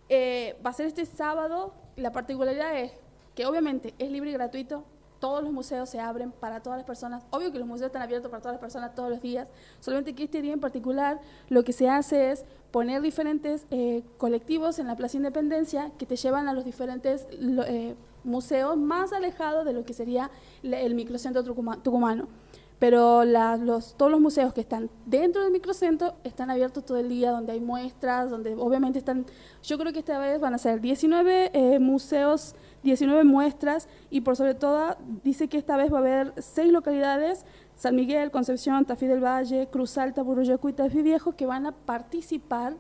[0.10, 1.74] Eh, va a ser este sábado.
[1.96, 2.92] La particularidad es
[3.36, 4.84] que obviamente es libre y gratuito.
[5.20, 7.24] Todos los museos se abren para todas las personas.
[7.32, 9.48] Obvio que los museos están abiertos para todas las personas todos los días.
[9.80, 14.78] Solamente que este día en particular lo que se hace es poner diferentes eh, colectivos
[14.78, 19.72] en la Plaza Independencia que te llevan a los diferentes eh, museos más alejados de
[19.74, 20.30] lo que sería
[20.62, 22.28] el microcentro tucuma- tucumano.
[22.78, 27.08] Pero la- los, todos los museos que están dentro del microcentro están abiertos todo el
[27.08, 29.26] día, donde hay muestras, donde obviamente están...
[29.64, 34.36] Yo creo que esta vez van a ser 19 eh, museos, 19 muestras y por
[34.36, 39.08] sobre todo dice que esta vez va a haber seis localidades, San Miguel, Concepción, Tafí
[39.08, 42.74] del Valle, Cruz Alta, Burroyacu y Tafí Viejo, que van a participar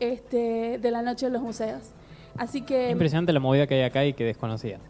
[0.00, 1.92] este, de la Noche de los Museos.
[2.36, 2.90] Así que...
[2.90, 4.80] Impresionante la movida que hay acá y que desconocía.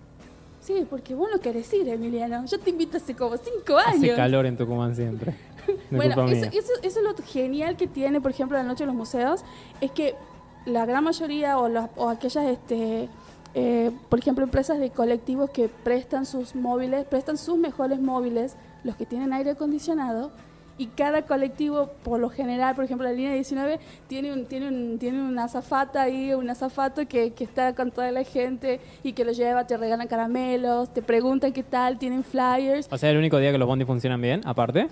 [0.60, 2.44] Sí, porque vos lo querés ir, Emiliano.
[2.46, 4.04] Yo te invito hace como cinco años.
[4.04, 5.34] Hace calor en Tucumán siempre.
[5.90, 8.86] No Bueno, eso, eso, eso es lo genial que tiene, por ejemplo, la Noche de
[8.86, 9.42] los Museos,
[9.80, 10.16] es que
[10.64, 13.08] la gran mayoría o aquellas, este,
[13.54, 18.96] eh, por ejemplo, empresas de colectivos que prestan sus móviles, prestan sus mejores móviles, los
[18.96, 20.32] que tienen aire acondicionado,
[20.80, 24.98] y cada colectivo, por lo general, por ejemplo, la línea 19, tiene un, tiene un,
[24.98, 29.26] tiene una azafata ahí, un azafato que, que está con toda la gente y que
[29.26, 32.88] lo lleva, te regalan caramelos, te preguntan qué tal, tienen flyers.
[32.90, 34.88] O sea, el único día que los bondis funcionan bien, aparte.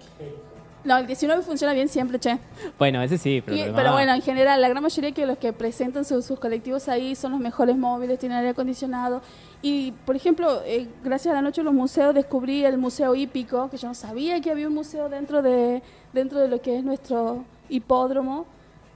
[0.85, 2.39] No, el 19 funciona bien siempre, che.
[2.79, 5.37] Bueno, ese sí, pero, Y- pero demás- bueno, en general, la gran mayoría que los
[5.39, 9.21] que presentan sus, sus colectivos ahí son los mejores móviles, tienen aire acondicionado.
[9.61, 13.69] Y, por ejemplo, eh, gracias a la noche de los museos descubrí el Museo Hípico,
[13.71, 16.85] que yo no sabía que había un museo dentro de, dentro de lo que es
[16.85, 18.47] nuestro hipódromo.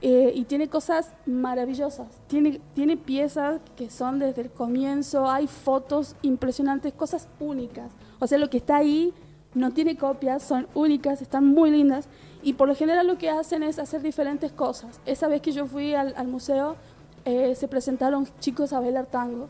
[0.05, 2.09] eh, y tiene cosas maravillosas.
[2.27, 7.93] Tiene, tiene piezas que son desde el comienzo, hay fotos impresionantes, cosas únicas.
[8.19, 9.15] O sea, lo que está ahí
[9.55, 12.07] no tiene copias, son únicas, están muy lindas.
[12.43, 15.01] Y por lo general lo que hacen es hacer diferentes cosas.
[15.07, 16.77] Esa vez que yo fui al, museo,
[17.25, 19.49] eh, se presentaron chicos a bailar tango.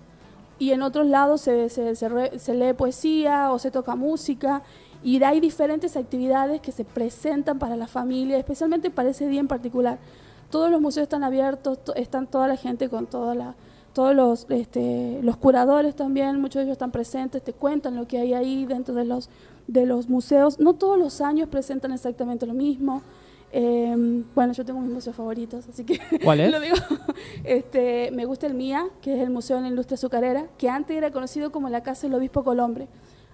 [0.58, 4.62] y en otros lados se, se- lee poesía o se toca música
[5.02, 9.48] y hay diferentes actividades que se presentan para la familia, especialmente para ese día en
[9.48, 9.98] particular.
[10.50, 13.54] Todos los museos están abiertos, to- están toda la gente con toda la,
[13.92, 18.18] todos los, este, los curadores también, muchos de ellos están presentes, te cuentan lo que
[18.18, 19.28] hay ahí dentro de los,
[19.66, 20.58] de los museos.
[20.60, 23.02] No todos los años presentan exactamente lo mismo.
[23.54, 26.50] Eh, bueno, yo tengo mis museos favoritos, así que ¿Cuál es?
[26.50, 26.76] lo digo.
[27.44, 30.96] Este, me gusta el MIA, que es el Museo de la Industria Azucarera, que antes
[30.96, 32.88] era conocido como la Casa del Obispo Colombre.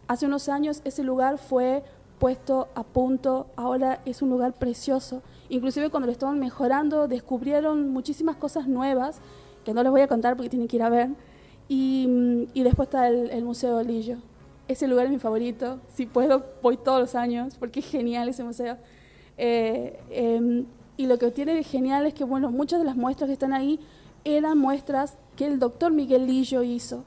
[0.09, 1.85] Hace unos años ese lugar fue
[2.19, 5.23] puesto a punto, ahora es un lugar precioso.
[5.51, 9.21] Inclusive cuando lo estaban mejorando descubrieron muchísimas cosas nuevas,
[9.69, 11.11] que no les voy a contar porque tienen que ir a ver.
[11.69, 14.17] Y, mm, y después está el, el Museo Lillo.
[14.67, 15.79] Ese lugar es mi favorito.
[15.93, 18.79] Si puedo, voy todos los años porque es genial ese museo.
[19.37, 20.65] Eh, eh,
[20.97, 23.53] y lo que tiene de genial es que, bueno, muchas de las muestras que están
[23.53, 23.79] ahí
[24.25, 27.05] eran muestras que el doctor Miguel Lillo hizo.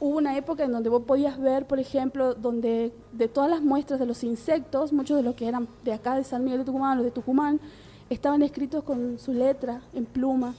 [0.00, 4.00] Hubo una época en donde vos podías ver, por ejemplo, donde de todas las muestras
[4.00, 6.98] de los insectos, muchos de los que eran de acá de San Miguel de Tucumán
[6.98, 7.60] o de Tucumán,
[8.08, 10.54] estaban escritos con su letra en pluma,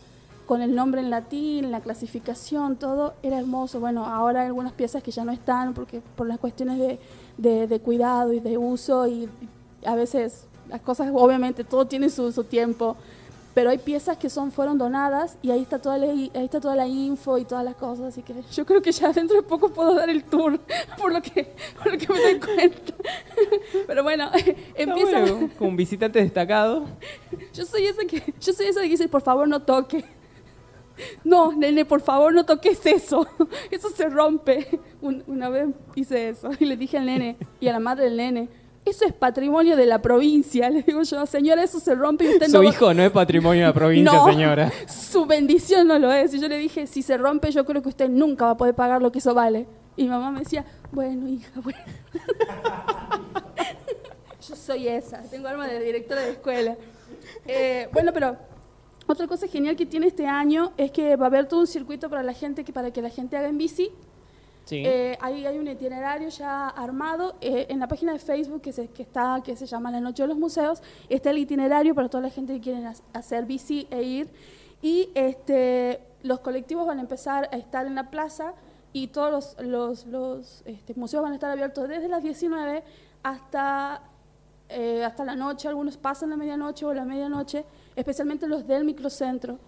[0.45, 3.79] con el nombre en latín, la clasificación, todo era hermoso.
[3.79, 6.99] Bueno, ahora hay algunas piezas que ya no están porque por las cuestiones de,
[7.37, 9.27] de- de cuidado y de uso y
[9.85, 12.95] a veces las cosas, obviamente, todo tiene su, su tiempo,
[13.53, 16.75] pero hay piezas que son fueron donadas y ahí está toda la, ahí está toda
[16.75, 19.69] la info y todas las cosas, así que yo creo que ya dentro de poco
[19.69, 20.59] puedo dar el tour
[20.99, 22.93] por lo que por lo que me doy cuenta.
[23.87, 24.29] Pero bueno,
[24.75, 26.83] empieza bueno, como un visitante destacado.
[27.53, 30.03] yo soy esa que yo soy esa que dice, "Por favor, no toque."
[31.23, 33.27] No, nene, por favor, no toques eso.
[33.71, 34.79] Eso se rompe.
[35.01, 38.17] Un- una vez hice eso y le dije al nene y a la madre del
[38.17, 38.49] nene,
[38.85, 40.69] eso es patrimonio de la provincia.
[40.69, 43.63] Le digo yo, señora, eso se rompe y usted Su no hijo no es patrimonio
[43.63, 44.71] de la provincia, No, señora.
[44.87, 46.33] Su bendición no lo es.
[46.35, 48.75] Y yo le dije, si se rompe, yo creo que usted nunca va a poder
[48.75, 49.65] pagar lo que eso vale.
[49.97, 51.79] Y mi mamá me decía, bueno, hija, bueno.
[54.47, 56.75] yo soy esa, tengo alma de directora de escuela.
[57.47, 58.37] Eh, bueno, pero
[59.07, 62.09] otra cosa genial que tiene este año es que va a haber todo un circuito
[62.09, 63.91] para la gente, que para que la gente haga en bici.
[64.65, 64.81] Sí.
[64.83, 67.35] Eh, ahí hay un itinerario ya armado.
[67.39, 70.23] Eh, en la página de Facebook que, se, que está, que se llama La Noche
[70.23, 73.87] de los Museos, está el itinerario para toda la gente que quiere ha- hacer bici
[73.91, 74.29] e ir.
[74.81, 78.53] Y este, los colectivos van a empezar a estar en la plaza
[78.91, 82.83] y todos los, los, los, este, museos van a estar abiertos desde las 19
[83.21, 84.01] hasta,
[84.69, 85.67] eh, hasta la noche.
[85.67, 87.65] Algunos pasan la medianoche o la medianoche,
[87.95, 89.59] especialmente los del microcentro.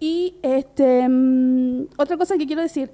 [0.00, 2.90] Y este, mm, otra cosa que quiero decir,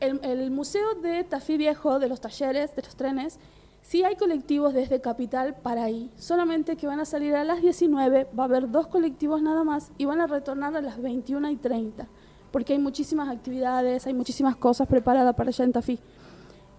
[0.00, 3.38] el, el Museo de Tafí Viejo, de los talleres, de los trenes,
[3.82, 6.10] sí hay colectivos desde Capital para ahí.
[6.16, 9.92] Solamente que van a salir a las 19, va a haber dos colectivos nada más
[9.98, 12.06] y van a retornar a las 21 y 30,
[12.52, 15.98] porque hay muchísimas actividades, hay muchísimas cosas preparadas para allá en Tafí.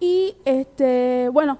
[0.00, 1.58] Y este, bueno,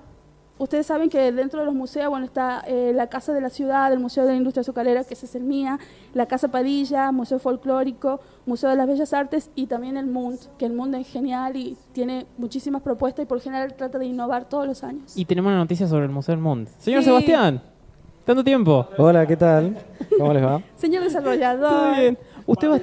[0.58, 3.92] ustedes saben que dentro de los museos, bueno, está eh, la Casa de la Ciudad,
[3.92, 5.78] el Museo de la Industria Azucarera, que ese es el MIA,
[6.14, 10.66] la Casa Padilla, Museo Folclórico, Museo de las Bellas Artes y también el MUND, que
[10.66, 14.66] el MUND es genial y tiene muchísimas propuestas y por general trata de innovar todos
[14.66, 15.16] los años.
[15.16, 16.70] Y tenemos una noticia sobre el Museo del Mundo.
[16.78, 17.06] Señor Sí.
[17.06, 17.62] Sebastián,
[18.24, 18.86] ¿tanto tiempo?
[18.98, 19.76] Hola, ¿qué tal?
[20.18, 20.62] ¿Cómo les va?
[20.76, 22.18] Señor desarrollador, Todo bien.
[22.46, 22.80] Usted va...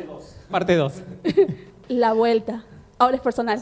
[0.50, 1.04] Parte 2.
[1.90, 2.64] la vuelta.
[2.98, 3.62] Ahora es personal.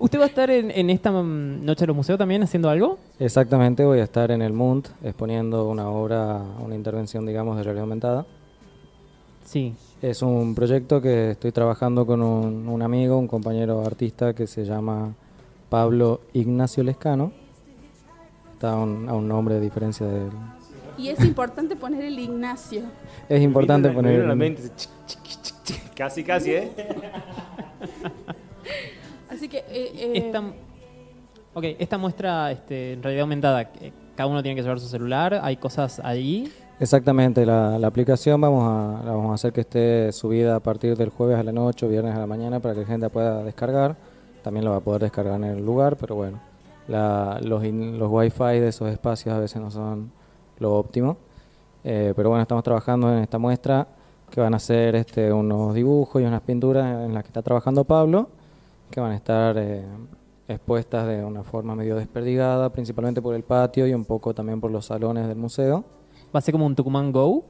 [0.00, 2.98] ¿Usted va a estar en, en esta mm, noche de los museos también haciendo algo?
[3.18, 7.82] Exactamente, voy a estar en el MUNT exponiendo una obra, una intervención, digamos, de realidad
[7.82, 8.24] aumentada.
[9.44, 9.74] Sí.
[10.00, 14.64] Es un proyecto que estoy trabajando con un, un amigo, un compañero artista que se
[14.64, 15.12] llama
[15.68, 17.32] Pablo Ignacio Lescano.
[18.52, 20.30] Está un- a un nombre de diferencia de él.
[20.96, 22.82] Y es importante poner el Ignacio.
[23.28, 24.90] Es importante poner el- chic.
[25.96, 26.70] Casi, casi, ¿eh?
[29.38, 29.58] Así que...
[29.58, 30.40] eh, eh, Esta,
[31.54, 35.38] ok, esta muestra este, en realidad aumentada, eh, cada uno tiene que llevar su celular,
[35.42, 36.52] hay cosas ahí.
[36.80, 40.96] Exactamente, la, la aplicación vamos a, la vamos a hacer que esté subida a partir
[40.96, 43.44] del jueves a la noche o viernes a la mañana para que la gente pueda
[43.44, 43.96] descargar.
[44.42, 46.40] También lo va a poder descargar en el lugar, pero bueno,
[46.88, 50.10] la- los, in- los wifi de esos espacios a veces no son
[50.58, 51.16] lo óptimo.
[51.84, 53.86] Eh, pero bueno, estamos trabajando en esta muestra
[54.30, 57.84] que van a ser este, unos dibujos y unas pinturas en las que está trabajando
[57.84, 58.28] Pablo,
[58.90, 59.84] que van a estar eh,
[60.48, 64.70] expuestas de una forma medio desperdigada, principalmente por el patio y un poco también por
[64.70, 65.84] los salones del museo.
[66.34, 67.44] Va a ser como un Tucumán Go.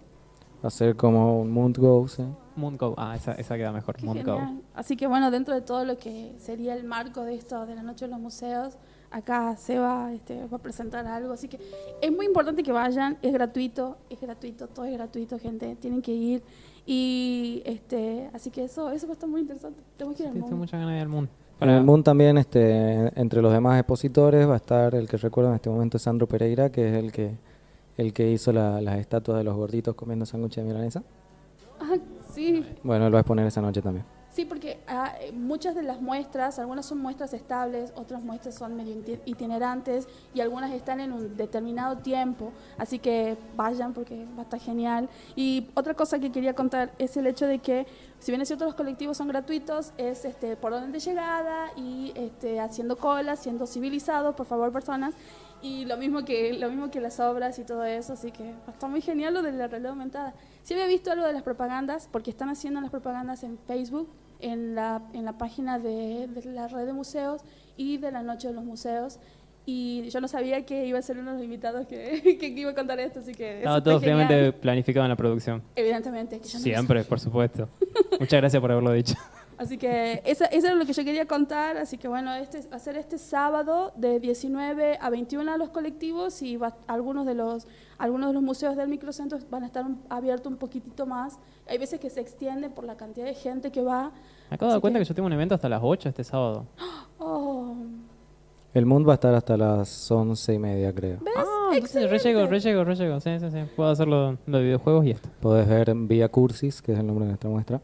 [0.63, 2.25] Va a ser como un Moon Go, sí.
[2.59, 2.95] Moon Cove.
[2.99, 3.97] Ah, esa, esa queda mejor.
[3.97, 4.43] Qué Moon Cove.
[4.75, 7.83] Así que bueno, dentro de todo lo que sería el marco de esto, de la
[7.83, 8.77] Noche de los Museos,
[9.11, 11.33] acá Seba este, va a presentar algo.
[11.33, 11.59] Así que
[12.03, 16.13] es muy importante que vayan, es gratuito, es gratuito, todo es gratuito, gente, tienen que
[16.13, 16.43] ir.
[16.85, 19.81] Y este, así que eso, eso va a estar muy interesante.
[19.97, 21.29] Tengo que ir al Sí, tengo muchas ganas de ir al Moon.
[21.61, 25.51] En el Moon también, este, entre los demás expositores, va a estar el que recuerdo
[25.51, 27.37] en este momento es Sandro Pereira, que es el que,
[27.97, 31.03] el que hizo la- las estatuas de los gorditos comiendo sándwiches de milanesa.
[31.81, 31.97] Ah,
[32.39, 34.05] sí, Bueno, él va a exponer esa noche también.
[34.31, 38.77] Sí, porque ah, eh, muchas de las muestras, algunas son muestras estables, otras muestras son
[38.77, 44.41] medio iti- itinerantes y algunas están en un determinado tiempo, así que vayan porque va
[44.41, 45.09] a estar genial.
[45.35, 47.87] Y otra cosa que quería contar es el hecho de que,
[48.21, 52.13] si bien es cierto los colectivos son gratuitos, es este, por orden de llegada y
[52.15, 55.15] este, haciendo cola, siendo civilizados, por favor, personas.
[55.61, 58.87] Y lo mismo que lo mismo que las obras y todo eso, así que está
[58.87, 60.33] muy genial lo de la realidad aumentada.
[60.69, 64.07] Sí había visto algo de las propagandas, porque están haciendo las propagandas en Facebook,
[64.39, 67.41] en la, en la página de, de la red de museos
[67.79, 69.19] y de la noche de los museos.
[69.65, 72.73] Y yo no sabía que iba a ser uno de los invitados que, que iba
[72.73, 73.61] a contar esto, así que...
[73.61, 75.63] está todo fríamente planificado en la producción.
[75.75, 76.39] Evidentemente.
[76.39, 77.71] que yo no lo Siempre, por supuesto.
[78.21, 79.15] Muchas gracias por haberlo dicho.
[79.59, 81.77] Así que esa- eso era lo que yo quería contar.
[81.77, 85.71] Así que bueno, este va a ser este sábado de 19 a 21 a los
[85.71, 87.67] colectivos y va- algunos de los
[87.99, 91.41] algunos de los museos del microcentro van a estar abiertos un poquitito más.
[91.69, 94.13] Hay veces que se extiende por la cantidad de gente que va.
[94.49, 96.23] Me acabo de dar cuenta que- que yo tengo un evento hasta las 8 este
[96.25, 96.67] sábado.
[97.21, 97.75] Oh,
[98.75, 101.19] El Moon va a estar hasta las once y media, creo.
[101.21, 101.35] ¿ves?
[101.37, 103.19] Ah, entonces rellego, rellego, rellego.
[103.19, 103.59] Sí, sí, sí.
[103.75, 105.29] Puedo hacerlo lo de videojuegos y esto.
[105.41, 107.81] Podés ver Vía Cursis, que es el nombre de nuestra muestra.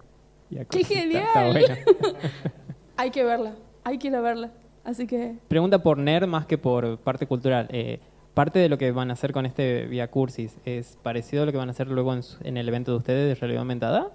[0.51, 1.23] Y ¡Qué genial!
[1.25, 1.75] está bueno.
[2.97, 4.51] Hay que verla, hay que ir a verla.
[4.85, 7.67] Así que Pregunta por NER más que por parte cultural.
[7.71, 7.99] Eh,
[8.35, 11.53] parte de lo que van a hacer con este Via Cursis es parecido a lo
[11.53, 14.13] que van a hacer luego en, su- en el evento de ustedes de realidad aumentada.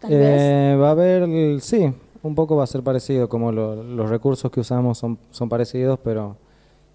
[0.00, 0.40] tal vez.
[0.40, 4.50] Eh, va a haber, sí, un poco va a ser parecido, como lo- los recursos
[4.52, 6.36] que usamos son, son parecidos, pero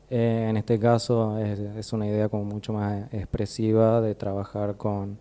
[0.09, 5.17] eh, en este caso es, es una idea como mucho más expresiva de trabajar con,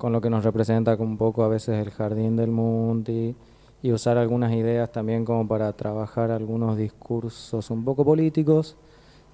[0.00, 3.36] con lo que nos representa como un poco a veces el jardín del Munti
[3.82, 8.76] y usar algunas ideas también como para trabajar algunos discursos un poco políticos,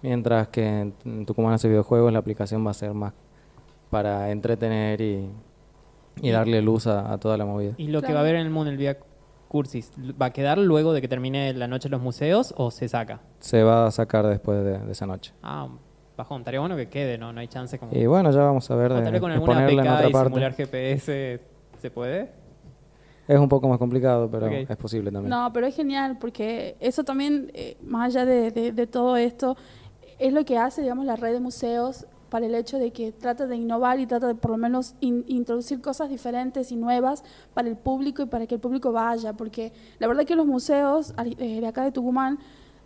[0.03, 3.15] mientras que en, en Tucumán hace videojuegos la aplicación va a ser más
[3.91, 5.31] para entretener y,
[6.21, 7.75] y darle luz a, a toda la movida.
[7.79, 8.99] Y lo que va a haber en el mundo del Via
[9.49, 12.89] Cursis, ¿va a quedar luego de que termine la noche de los museos o se
[12.89, 13.21] saca?
[13.39, 15.33] Se va a sacar después de, de esa noche.
[15.43, 15.69] Ah,
[16.17, 16.41] bajón.
[16.41, 17.33] Estaría bueno que quede, ¿no?
[17.33, 17.93] No hay chance como...
[17.95, 20.09] Y bueno, ya vamos a ver o de tal vez con alguna exponerla en otra
[20.09, 20.29] y parte.
[20.31, 21.41] simular GPS,
[21.81, 22.31] ¿se puede?
[23.29, 24.53] Es un poco más complicado, pero Ok.
[24.69, 25.31] es posible también.
[25.31, 29.57] No, pero es genial porque eso también, eh, más allá de, de- de todo esto,
[30.19, 33.47] es lo que hace, digamos, la red de museos para el hecho de que trata
[33.47, 37.23] de innovar y trata de por lo menos in- introducir cosas diferentes y nuevas
[37.55, 41.15] para el público y para que el público vaya, porque la verdad que los museos
[41.39, 42.39] eh, de acá de Tucumán,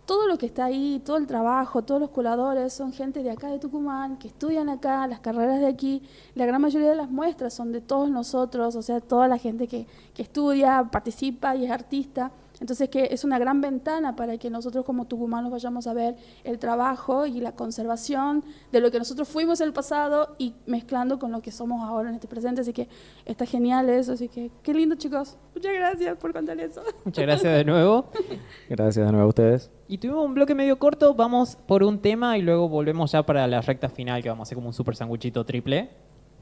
[0.05, 3.47] todo lo que está ahí, todo el trabajo, todos los coladores son gente de acá
[3.47, 6.01] de Tucumán, que estudian acá, las carreras de aquí,
[6.35, 9.67] la gran mayoría de las muestras son de todos nosotros, o sea, toda la gente
[9.67, 12.31] que, que estudia, participa y es artista.
[12.61, 16.59] Entonces que es una gran ventana para que nosotros como tucumanos vayamos a ver el
[16.59, 21.31] trabajo y la conservación de lo que nosotros fuimos en el pasado y mezclando con
[21.31, 22.61] lo que somos ahora en este presente.
[22.61, 22.87] Así que
[23.25, 24.13] está genial eso.
[24.13, 25.37] Así que qué lindo chicos.
[25.55, 26.83] Muchas gracias por contar eso.
[27.03, 28.11] Muchas gracias de nuevo.
[28.69, 29.71] Gracias de nuevo a ustedes.
[29.87, 33.45] Y tuvimos un bloque medio corto, vamos por un tema y luego volvemos ya para
[33.47, 35.89] la recta final, que vamos a hacer como un super sanguchito triple.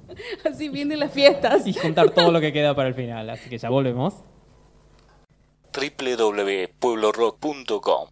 [0.45, 1.65] Así vienen las fiestas.
[1.65, 4.23] Y juntar todo lo que queda para el final, así que ya volvemos.
[5.79, 8.09] www.pueblorock.com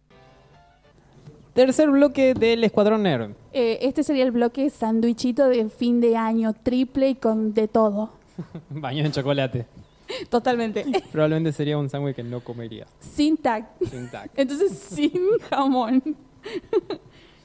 [1.54, 3.32] Tercer bloque del Escuadrón Nerd.
[3.52, 8.12] Eh, este sería el bloque sandwichito de fin de año, triple y con de todo.
[8.70, 9.66] Baño en chocolate.
[10.30, 10.86] Totalmente.
[11.12, 12.86] Probablemente sería un sándwich que no comería.
[13.00, 13.68] Sin tag.
[13.90, 14.30] Sin tac.
[14.38, 15.14] Entonces sin
[15.50, 16.04] jamón.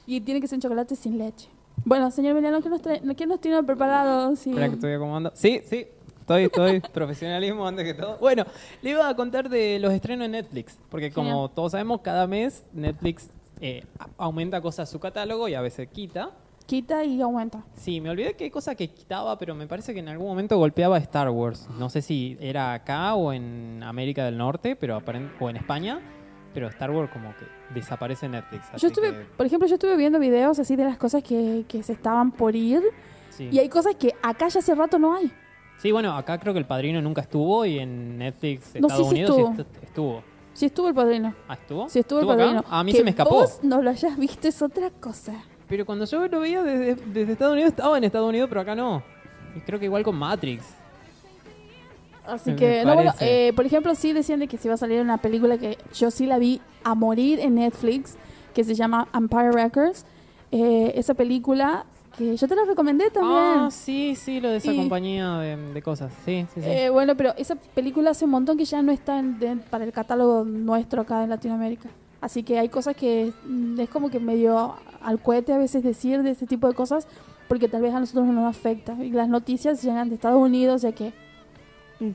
[0.05, 1.49] y tiene que ser un chocolate sin leche.
[1.83, 4.35] Bueno, señor Emiliano, ¿qué nos, trae- qué nos tiene preparado?
[4.35, 4.51] Sí.
[4.51, 5.31] Espera que estoy acomodando.
[5.33, 5.87] Sí, sí.
[6.23, 6.79] Estoy, estoy.
[6.93, 8.17] Profesionalismo antes que todo.
[8.17, 8.45] Bueno,
[8.81, 10.79] le iba a contar de los estrenos en Netflix.
[10.89, 11.51] Porque como Genial.
[11.53, 13.83] todos sabemos, cada mes Netflix eh,
[14.17, 16.31] aumenta cosas a su catálogo y a veces quita.
[16.65, 17.65] Quita y aumenta.
[17.75, 20.95] Sí, me olvidé qué cosa que quitaba, pero me parece que en algún momento golpeaba
[20.95, 21.67] a Star Wars.
[21.77, 25.01] No sé si era acá o en América del Norte, pero
[25.41, 25.99] o en España,
[26.53, 27.45] pero Star Wars como que
[27.77, 28.67] desaparece en Netflix.
[28.77, 31.83] Yo estuve, que, por ejemplo, yo estuve viendo videos así de las cosas que, que
[31.83, 32.81] se estaban por ir
[33.29, 33.49] sí.
[33.51, 35.29] y hay cosas que acá ya hace rato no hay.
[35.79, 39.15] Sí, bueno, acá creo que el padrino nunca estuvo y en Netflix No, Estados sí,
[39.15, 39.53] sí Unidos sí estuvo.
[39.63, 40.23] estu- estuvo.
[40.53, 41.33] Si estuvo el padrino.
[41.47, 41.89] Ah, ¿estuvo?
[41.89, 42.37] Si estuvo el acá?
[42.37, 42.63] padrino.
[42.69, 43.31] A mí Que se me escapó.
[43.35, 45.33] Vos no lo hayas visto es otra cosa.
[45.67, 48.75] Pero cuando yo lo veía desde, desde Estados Unidos, estaba en Estados Unidos, pero acá
[48.75, 49.03] no.
[49.55, 50.63] Y creo que igual con Matrix.
[52.25, 53.47] Así Me que, no, bueno, parece.
[53.49, 56.09] eh, por ejemplo, sí decían de que se iba a salir una película que yo
[56.09, 58.15] sí la vi a morir en Netflix,
[58.53, 60.05] que se llama Empire Records.
[60.51, 61.85] Eh, esa película
[62.17, 63.37] que yo te la recomendé también.
[63.39, 66.11] Ah, sí, sí, lo de esa Y- compañía de, de cosas.
[66.25, 66.69] Sí, sí, sí.
[66.69, 69.83] Eh, bueno, pero esa película hace un montón que ya no está en- de- para
[69.85, 71.89] el catálogo nuestro acá en Latinoamérica.
[72.21, 76.23] Así que hay cosas que mm, es como que medio al cohete a veces decir
[76.23, 77.07] de ese tipo de cosas,
[77.49, 78.93] porque tal vez a nosotros no nos afecta.
[79.03, 81.11] Y las noticias llegan de Estados Unidos, ya que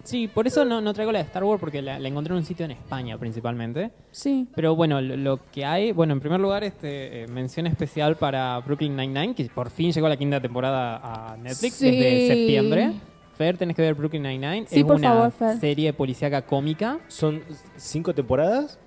[0.05, 2.39] Sí, por eso no, no traigo la de Star Wars, porque la, la encontré en
[2.39, 3.91] un sitio en España principalmente.
[4.11, 4.47] sí.
[4.55, 8.59] Pero bueno, lo, lo que hay, bueno, en primer lugar, este, eh, mención especial para
[8.61, 11.01] Brooklyn Nine-Nine, que por fin llegó la quinta temporada
[11.33, 11.91] a Netflix Sí.
[11.91, 12.93] desde septiembre.
[13.37, 14.67] Fer, tenés que ver Brooklyn Nine-Nine.
[14.69, 15.59] Sí, es por una favor, Fer.
[15.61, 16.99] serie policíaca cómica.
[17.07, 17.41] ¿Son
[17.77, 18.79] cinco temporadas?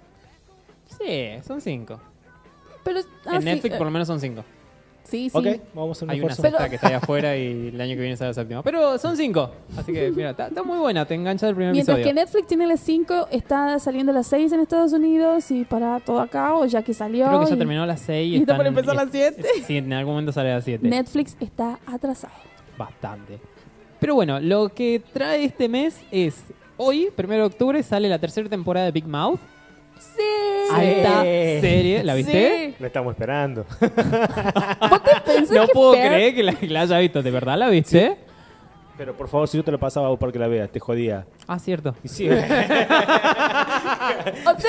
[1.00, 2.00] Sí, son cinco.
[2.84, 4.44] Pero, ah, en sí, Netflix eh, por lo menos son cinco.
[5.04, 5.38] Sí, sí.
[5.38, 6.42] Ok, vamos a hacer un Hay una esfuerzo.
[6.42, 8.64] sexta Pero- que está ahí afuera y el año que viene sale la séptima.
[8.64, 9.52] Pero son cinco.
[9.78, 11.06] Así que, mira, está, está muy buena.
[11.06, 12.22] Te engancha el primer Mientras que episodio.
[12.24, 16.56] Netflix tiene las 5, está saliendo las 6 en Estados Unidos y para todo acá,
[16.56, 17.28] o ya que salió.
[17.28, 18.34] Creo que ya y terminó las seis.
[18.34, 19.46] y está por empezar a las siete.
[19.66, 20.88] Sí, en algún momento sale las siete.
[20.88, 22.34] Netflix está atrasado.
[22.78, 23.40] Bastante.
[24.00, 26.44] Pero bueno, lo que trae este mes es...
[26.78, 29.40] Hoy, 1 de octubre, sale la tercera temporada de Big Mouth.
[30.16, 30.74] Sí.
[30.74, 32.04] Alta serie.
[32.04, 32.68] ¿La viste?
[32.72, 32.76] Sí.
[32.80, 33.66] Lo estamos esperando.
[33.80, 37.22] ¿Vos te pensás No que puedo Fer- creer que la, que la haya visto.
[37.24, 38.18] ¿De verdad la viste?
[38.98, 40.80] Pero por favor, si yo te lo pasaba a vos para que la veas, te
[40.80, 41.26] jodía.
[41.48, 41.96] Ah, cierto.
[42.04, 42.46] Y sí, O sea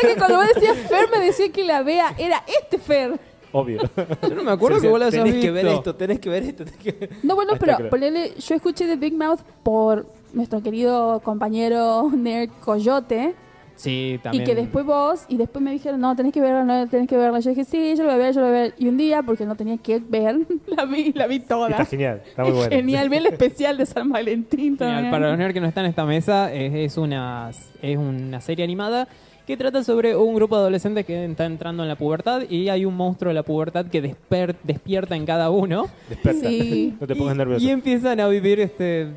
[0.03, 3.19] que cuando vos decías Fer me decía que la vea, era este Fer.
[3.53, 3.81] obvio.
[4.23, 5.47] Yo no me acuerdo que vos la hayas tenés visto.
[5.47, 6.65] que ver esto, tenés que ver esto.
[6.65, 7.91] tenés que- No, bueno, Ahí está, pero creo.
[7.91, 13.35] ponele, yo escuché de Big Mouth por nuestro querido compañero Nerd Coyote.
[13.83, 14.45] Sí, también.
[14.45, 17.17] Y que después vos, y después me dijeron, no, tenés que verla, no, tenés que
[17.17, 17.41] verla.
[17.41, 18.75] Yo dije, sí, yo lo voy a ver, yo lo voy a ver.
[18.79, 20.37] Y un día, porque no tenía que ver,
[20.69, 21.69] la vi, la vi toda.
[21.71, 22.71] Está genial, está muy bueno.
[22.71, 24.79] Genial, vi el especial de San Valentín Genial.
[24.79, 25.11] también.
[25.11, 27.51] Para los nerds que no están en esta mesa, es, es una,
[27.83, 29.09] es una serie animada
[29.47, 32.85] que trata sobre un grupo de adolescentes que está entrando en la pubertad y hay
[32.85, 36.49] un monstruo de la pubertad que desper- despierta en cada uno Desperta.
[36.49, 36.95] Sí.
[37.01, 37.65] No te pongas y, nervioso.
[37.67, 39.09] y empiezan a vivir este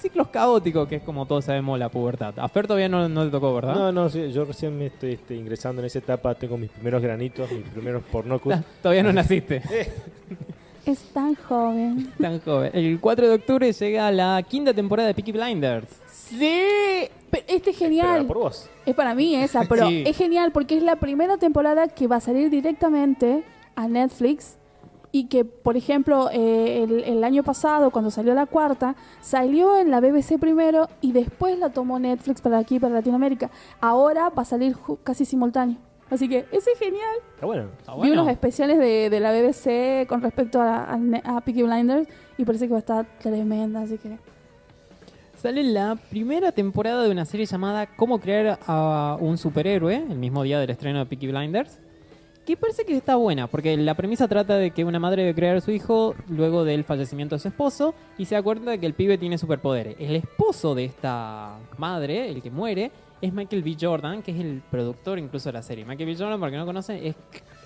[0.00, 2.34] ciclos caóticos, que es como todos sabemos la pubertad.
[2.38, 3.74] A Fer todavía no, no le tocó, ¿verdad?
[3.74, 7.02] No, no, sí, yo recién me estoy este, ingresando en esa etapa, tengo mis primeros
[7.02, 8.54] granitos, mis primeros pornocus.
[8.82, 9.62] Todavía no naciste.
[10.86, 12.10] Es tan joven.
[12.20, 12.70] Tan joven.
[12.74, 15.86] El 4 de octubre llega la quinta temporada de Peaky Blinders.
[16.10, 16.62] Sí.
[17.30, 18.26] Pero este es genial.
[18.26, 18.68] por vos.
[18.86, 20.02] Es para mí esa, pero Sí.
[20.06, 23.44] es genial porque es la primera temporada que va a salir directamente
[23.76, 24.56] a Netflix
[25.12, 29.90] y que, por ejemplo, eh, el, el año pasado, cuando salió la cuarta, salió en
[29.90, 33.50] la BBC primero y después la tomó Netflix para aquí, para Latinoamérica.
[33.80, 35.78] Ahora va a salir casi simultáneo.
[36.10, 37.16] Así que ese es genial.
[37.34, 37.68] Está bueno.
[37.78, 38.14] Está Vi bueno.
[38.14, 42.66] unos especiales de, de la BBC con respecto a, a, a Peaky Blinders y parece
[42.66, 44.18] que va a estar tremenda, así que...
[45.36, 50.42] Sale la primera temporada de una serie llamada Cómo crear a un superhéroe, el mismo
[50.42, 51.78] día del estreno de Peaky Blinders.
[52.50, 55.56] Que parece que está buena, porque la premisa trata de que una madre debe crear
[55.56, 58.86] a su hijo luego del fallecimiento de su esposo y se da cuenta de que
[58.86, 59.94] el pibe tiene superpoderes.
[60.00, 62.90] El esposo de esta madre, el que muere,
[63.22, 63.76] es Michael B.
[63.80, 65.84] Jordan, que es el productor incluso de la serie.
[65.84, 66.16] Michael B.
[66.18, 67.14] Jordan, para que no conocen, es,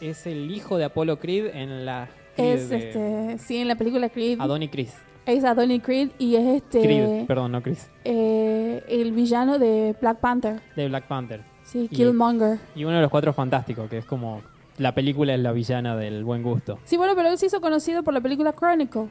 [0.02, 2.10] es el hijo de Apollo Creed en la...
[2.36, 4.38] Creed Es, de este, sí, en la película Creed.
[4.38, 4.94] Adonis Chris.
[5.24, 6.82] Es Adonai Creed y es este...
[6.82, 7.90] Creed, perdón, no Chris.
[8.04, 10.60] eh, el villano de Black Panther.
[10.76, 11.40] De Black Panther.
[11.62, 12.58] Sí, Y- Killmonger.
[12.76, 14.42] Y uno de los cuatro fantásticos, que es como
[14.78, 16.78] la película es la villana del buen gusto.
[16.84, 19.08] Sí, bueno, pero él se hizo conocido por la película Chronicle.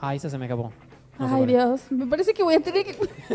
[0.00, 0.72] Ah, esa se me escapó.
[1.18, 1.46] No Ay.
[1.46, 1.82] Dios.
[1.90, 2.94] Me parece que voy a tener que...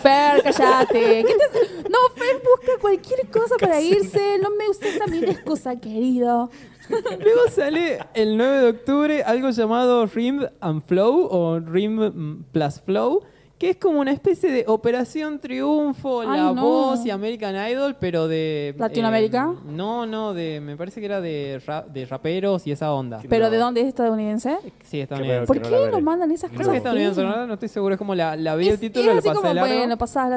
[0.00, 1.24] Fer, cállate.
[1.24, 4.38] ¿Qué te- No, Fer busca cualquier cosa para irse.
[4.42, 6.50] No me uses a mí de excusa, querido.
[7.20, 13.22] Luego sale el 9 de octubre algo llamado Rim and Flow o Rim Plus Flow,
[13.58, 16.62] que es como una especie de Operación Triunfo, Ay, La no.
[16.62, 18.72] Voz y American Idol, pero de...
[18.78, 19.52] ¿Latinoamérica?
[19.52, 23.20] eh, no, no, de me parece que era de, ra- de raperos y esa onda.
[23.28, 23.50] ¿Pero No.
[23.50, 24.56] de dónde es estadounidense?
[24.84, 25.44] Sí, raro.
[25.46, 26.70] ¿Por que no qué nos mandan esas Creo cosas?
[26.72, 27.22] que está estadounidense?
[27.40, 27.46] ¿no?
[27.48, 29.48] no estoy seguro, es como la, la vi el título es y así pasé como,
[29.48, 29.68] de largo.
[29.74, 29.82] bueno,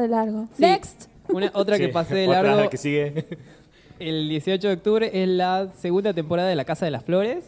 [0.02, 0.48] de largo.
[0.56, 0.62] Sí.
[0.64, 1.06] Next.
[1.30, 3.28] Una, otra que pasé de otra largo que sigue.
[4.00, 7.46] el 18 de octubre es la segunda temporada de La Casa de las Flores.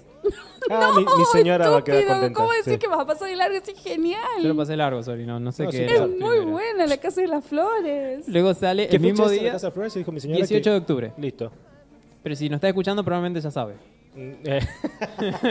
[0.70, 2.34] Ah, mi, mi señora va a quedar contenta.
[2.40, 2.80] ¿Cómo decir sí.
[2.80, 3.56] que vas a pasar de largo?
[3.58, 4.22] Es genial.
[4.42, 6.46] Yo lo pasé de largo, sorry, no, no sé No, qué sí, Es muy primero.
[6.52, 8.28] buena la casa de las flores.
[8.28, 9.94] Luego sale ¿Qué el mismo es la día, Casa Flores?
[9.94, 11.14] Dijo mi señora 18 de que- octubre.
[11.18, 11.52] Listo.
[12.24, 13.74] Pero si no está escuchando, probablemente ya sabe.
[14.16, 14.60] Mm, eh,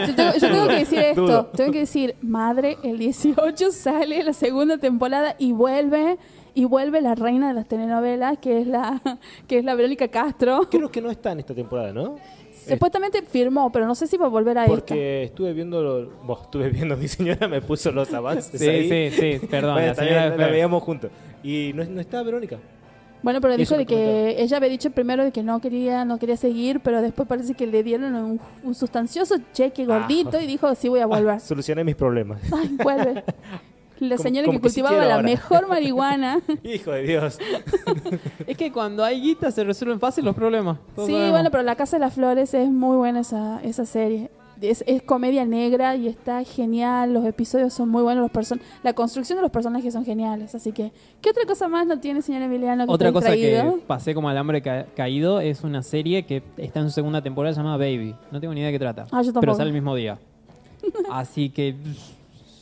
[0.07, 1.21] Yo tengo, yo tengo que decir esto.
[1.23, 1.47] Dudo.
[1.55, 6.17] Tengo que decir, madre, el 18 sale la segunda temporada y vuelve
[6.55, 9.01] y vuelve la reina de las telenovelas, que es la
[9.49, 10.69] que es la Verónica Castro.
[10.71, 12.17] Creo que no está en esta temporada, ¿no?
[12.69, 14.75] Supuestamente firmó, pero no sé si va a volver a esta.
[14.75, 19.11] Porque estuve viendo, lo- bueno, estuve viendo, mi señora me puso los avances Sí, ahí.
[19.11, 19.75] sí, sí, perdón.
[19.75, 20.51] Bueno, la señora la Fer.
[20.53, 21.11] veíamos juntos.
[21.43, 22.59] Y no, no está Verónica.
[23.23, 26.37] Bueno, pero dijo de que ella había dicho primero de que no quería, no quería
[26.37, 30.89] seguir, pero después parece que le dieron un, un sustancioso cheque gordito y dijo sí
[30.89, 31.39] voy a volver.
[31.39, 32.41] Solucioné mis problemas.
[32.53, 33.23] Ay, vuelve.
[34.09, 35.23] La señora como que cultivaba la ahora.
[35.23, 36.41] mejor marihuana.
[36.63, 37.39] Hijo de Dios.
[38.47, 40.79] Es que cuando hay guita se resuelven fácil los problemas.
[40.95, 41.33] Todos Sí, sabemos.
[41.33, 44.31] bueno, pero La Casa de las Flores es muy buena esa, esa serie.
[44.61, 47.13] Es, es comedia negra y está genial.
[47.13, 48.23] Los episodios son muy buenos.
[48.23, 50.55] Los person la construcción de los personajes son geniales.
[50.55, 52.87] Así que, ¿qué otra cosa más no tiene, señor Emiliano?
[52.87, 53.75] Que Otra cosa distraído?
[53.75, 57.55] que pasé como alambre ca- caído es una serie que está en su segunda temporada
[57.57, 58.15] llamada Baby.
[58.31, 59.03] No tengo ni idea de qué trata.
[59.11, 59.41] Ah, yo tampoco.
[59.41, 60.19] Pero sale el mismo día.
[61.11, 61.75] Así que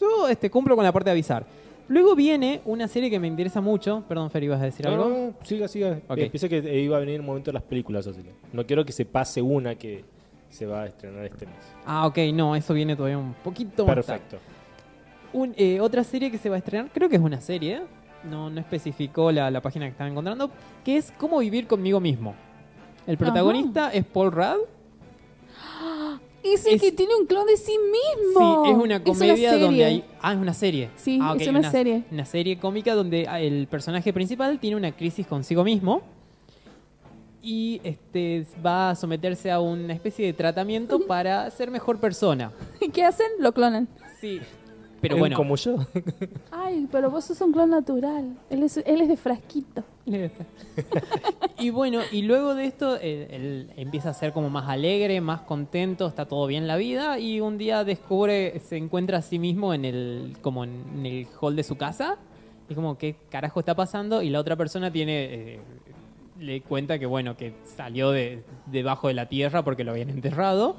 [0.00, 1.44] yo este, cumplo con la parte de avisar.
[1.88, 4.04] Luego viene una serie que me interesa mucho.
[4.08, 5.08] Perdón, Fer, ¿ibas a decir No, algo?
[5.08, 5.98] no, siga, siga.
[6.08, 6.18] Ok.
[6.18, 8.84] Eh, Pensé que iba a venir el momento de las películas, así que no quiero
[8.84, 10.04] que se pase una que
[10.48, 11.56] se va a estrenar este mes.
[11.84, 14.06] Ah, ok, no, eso viene todavía un poquito más tarde.
[14.20, 14.38] Perfecto.
[15.32, 17.82] Un- eh, otra serie que se va a estrenar, creo que es una serie,
[18.28, 20.50] no, no especificó la, la página que estaba encontrando,
[20.84, 22.34] que es Cómo vivir conmigo mismo.
[23.06, 24.66] El protagonista es Paul Rudd.
[26.42, 28.64] Es el es- que tiene un clon de sí mismo.
[28.64, 30.04] Sí, es una comedia donde hay...
[30.22, 30.90] Ah, es una serie.
[30.96, 32.04] Sí, Ah, es una serie.
[32.10, 36.02] Una serie cómica donde ah, el personaje principal tiene una crisis consigo mismo
[37.42, 42.52] y este va a someterse a una especie de tratamiento para ser mejor persona.
[42.80, 43.26] ¿Y qué hacen?
[43.38, 43.88] Lo clonan.
[44.20, 44.40] Sí.
[45.00, 45.76] Pero bueno, Como yo.
[46.50, 48.36] Ay, pero vos sos un clon natural.
[48.50, 49.82] Él es, él es de frasquito.
[51.58, 55.42] y bueno, y luego de esto, él, él empieza a ser como más alegre, más
[55.42, 59.38] contento, está todo bien en la vida y un día descubre, se encuentra a sí
[59.38, 62.18] mismo en el, como en el hall de su casa
[62.70, 64.22] y como, ¿qué carajo está pasando?
[64.22, 65.60] Y la otra persona tiene, eh,
[66.38, 70.76] le cuenta que bueno, que salió de debajo de la tierra porque lo habían enterrado.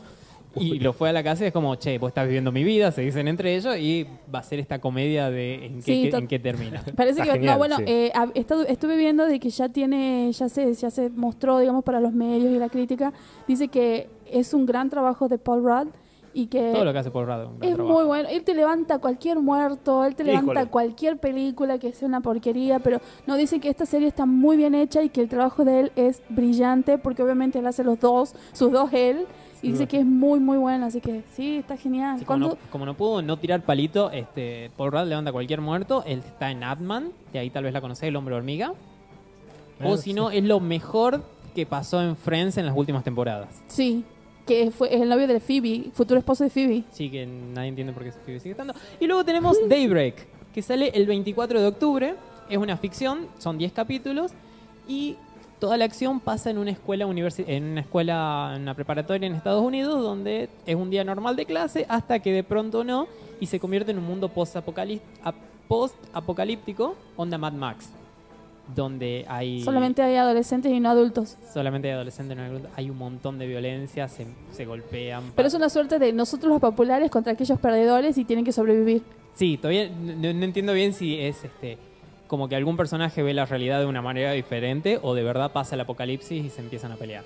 [0.55, 2.91] Y lo fue a la casa y es como, che, vos estás viviendo mi vida,
[2.91, 6.17] se dicen entre ellos, y va a ser esta comedia de en qué, Sí, qué-
[6.17, 6.83] en qué termina.
[6.95, 7.83] Parece Está que, genial, no, bueno, sí.
[7.87, 8.11] eh,
[8.67, 12.51] estuve viendo de que ya tiene, ya se, ya se mostró, digamos, para los medios
[12.53, 13.13] y la crítica.
[13.47, 15.87] Dice que es un gran trabajo de Paul Rudd
[16.33, 17.45] y que Todo lo que hace Paul Rudd.
[17.47, 17.97] un gran es trabajo.
[17.97, 18.29] muy bueno.
[18.29, 20.67] Él te levanta cualquier muerto, él te levanta Híjole.
[20.69, 24.75] cualquier película que sea una porquería, pero no dice que esta serie está muy bien
[24.75, 28.33] hecha y que el trabajo de él es brillante porque obviamente él hace los dos,
[28.53, 29.25] sus dos él.
[29.63, 32.17] Y dice que es muy, muy bueno, así que sí, está genial.
[32.17, 35.61] Sí, como, ¿Cuándo- no, como no pudo no tirar palito, este, Paul Rudd levanta cualquier
[35.61, 36.03] muerto.
[36.05, 38.73] Él está en Atman, de ahí tal vez la conocés, el hombre hormiga.
[39.83, 40.13] O si sí.
[40.13, 41.23] no, es lo mejor
[41.55, 43.49] que pasó en Friends en las últimas temporadas.
[43.67, 44.03] Sí,
[44.47, 46.83] que fue, es el novio de Phoebe, futuro esposo de Phoebe.
[46.91, 48.73] Sí, que nadie entiende por qué se sigue estando.
[48.99, 52.15] Y luego tenemos Daybreak, que sale el 24 de octubre.
[52.49, 54.31] Es una ficción, son 10 capítulos.
[54.87, 55.15] Y
[55.61, 59.63] toda la acción pasa en una escuela en una escuela, en una preparatoria en Estados
[59.63, 63.07] Unidos, donde es un día normal de clase hasta que de pronto no,
[63.39, 65.35] y se convierte en un mundo post-apocalí- ap-
[65.67, 67.89] post-apocalíptico, onda Mad Max.
[68.75, 71.35] Donde hay Solamente hay adolescentes y no adultos.
[71.53, 72.71] solamente hay adolescentes, no hay adultos.
[72.75, 75.23] hay un montón de violencia, se, se golpean.
[75.35, 79.01] Pero es una suerte de nosotros los populares contra aquellos perdedores y tienen que sobrevivir.
[79.35, 81.77] Sí, todavía no, no entiendo bien si es este
[82.31, 85.75] como que algún personaje ve la realidad de una manera diferente o de verdad pasa
[85.75, 87.25] el apocalipsis y se empiezan a pelear.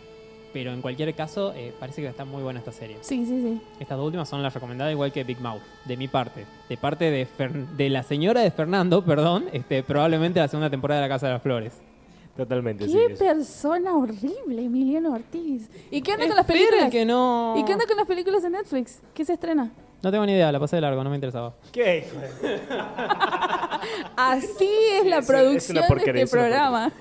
[0.52, 2.98] Pero en cualquier caso, eh, parece que está muy buena esta serie.
[3.02, 3.62] Sí, sí, sí.
[3.80, 6.48] Estas dos últimas son las recomendadas, igual que Big Mouth, de mi parte.
[6.70, 11.02] De parte de, Fer- de la señora de Fernando, perdón, este, probablemente la segunda temporada
[11.02, 11.74] de La Casa de las Flores.
[12.36, 12.88] Totalmente.
[12.88, 15.70] Qué persona horrible, Emiliano Ortiz.
[15.92, 16.86] ¿Y qué onda Es con las películas?
[16.86, 17.54] el que no...
[17.58, 19.02] ¿Y qué onda con las películas de Netflix?
[19.14, 19.72] ¿Qué se estrena?
[20.02, 21.54] No tengo ni idea, la pasé de largo, no me interesaba.
[21.72, 22.06] ¿Qué?
[24.16, 26.92] Así es la Es- es una producción de este programa.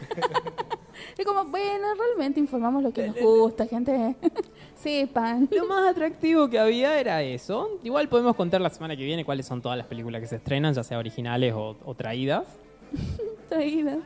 [1.18, 4.16] es como, bueno, realmente informamos lo que nos gusta, gente.
[4.76, 5.49] Sepan.
[5.51, 7.78] Lo más atractivo que había era eso.
[7.82, 10.74] Igual podemos contar la semana que viene cuáles son todas las películas que se estrenan,
[10.74, 12.45] ya sea originales o, o traídas.
[13.49, 13.99] Traída.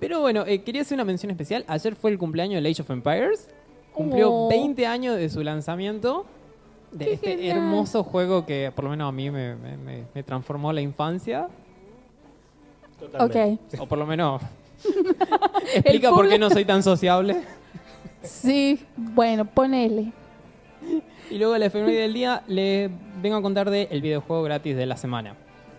[0.00, 1.64] Pero bueno, eh, quería hacer una mención especial.
[1.68, 3.48] Ayer fue el cumpleaños de Age of Empires.
[3.92, 4.48] Cumplió Oh.
[4.48, 6.24] 20 años de su lanzamiento.
[6.92, 7.58] De este genial.
[7.58, 11.48] hermoso juego que por lo menos a mí me, me- transformó la infancia.
[12.98, 13.78] Totalmente.
[13.78, 14.42] O por lo menos
[15.74, 17.36] explica por qué no soy tan sociable.
[18.22, 20.12] Sí, bueno, ponele.
[21.30, 22.90] Y luego la efeméride del día le
[23.22, 25.36] vengo a contar de el videojuego gratis de la semana,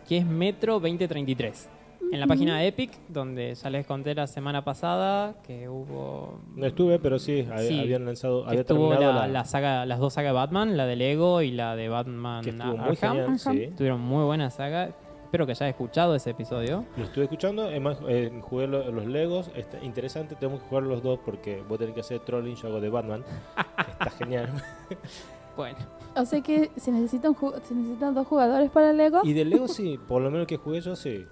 [0.08, 1.68] que es Metro 2033.
[2.12, 6.66] En la página de Epic, donde ya les conté la semana pasada que hubo No
[6.66, 9.86] estuve, pero sí, hab- Sí, habían lanzado, que había estuvo terminado la, la, la saga,
[9.86, 12.90] las dos sagas de Batman, la de Lego y la de Batman que estuvo muy
[12.90, 13.16] Arkham.
[13.18, 13.74] genial, sí.
[13.78, 14.90] Tuvieron muy buena saga.
[15.24, 16.84] espero que hayas escuchado ese episodio.
[16.98, 21.02] Lo estuve escuchando, además eh, jugué lo- los Legos, está interesante, tenemos que jugar los
[21.02, 23.24] dos porque vos tenés que hacer trolling, yo hago de Batman.
[23.90, 24.50] está genial.
[25.56, 25.78] Bueno,
[26.16, 29.22] O sea que se necesitan, se necesitan dos jugadores para Lego.
[29.24, 31.26] Y de Lego sí, por lo menos que jugué yo sí.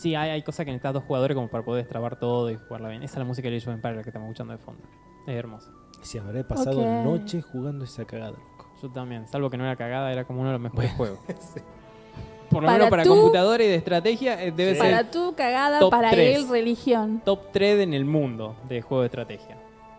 [0.00, 2.88] Sí, hay, hay cosas que necesitas dos jugadores como para poder destrabar todo y jugarla
[2.88, 3.02] bien.
[3.02, 4.82] Esa es la música de Age of Empires que estamos escuchando de fondo.
[5.26, 5.70] Es hermoso.
[6.02, 7.04] Sí, me habré pasado Ok.
[7.04, 8.66] noche jugando esa cagada, loco.
[8.82, 11.18] Yo también, salvo que no era cagada, era como uno de los mejores juegos.
[12.50, 14.80] Por lo Para menos para tú- computadora y de estrategia eh, debe Sí.
[14.80, 16.36] ser Para tu cagada, Top para tres.
[16.38, 17.22] él, religión.
[17.24, 19.56] top 3 en el mundo de juego de estrategia.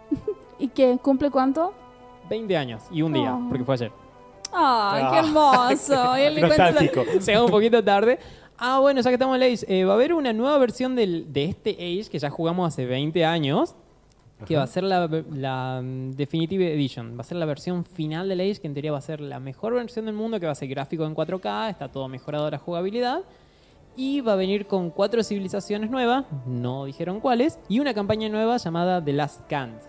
[0.60, 0.98] ¿Y qué?
[1.02, 1.74] ¿Cumple cuánto?
[2.30, 3.48] 20 años y un día, Oh.
[3.48, 3.92] porque fue ayer.
[4.54, 5.20] ¡Ay, qué Ah.
[5.20, 5.94] hermoso!
[6.18, 7.04] La- Nostálgico.
[7.06, 8.20] Llegamos un poquito tarde.
[8.64, 10.96] Ah, bueno, ya que estamos en el Age, eh, va a haber una nueva versión
[10.96, 13.74] del- de este Age que ya jugamos hace 20 años,
[14.46, 17.16] que va a ser la, la, mm, Definitive Edition.
[17.18, 19.40] Va a ser la versión final del Age, que en teoría va a ser la
[19.40, 22.60] mejor versión del mundo, que va a ser gráfico en 4K, está todo mejorado la
[22.60, 23.22] jugabilidad.
[23.96, 28.58] Y va a venir con cuatro civilizaciones nuevas, no dijeron cuáles, y una campaña nueva
[28.58, 29.80] llamada The Last Khan,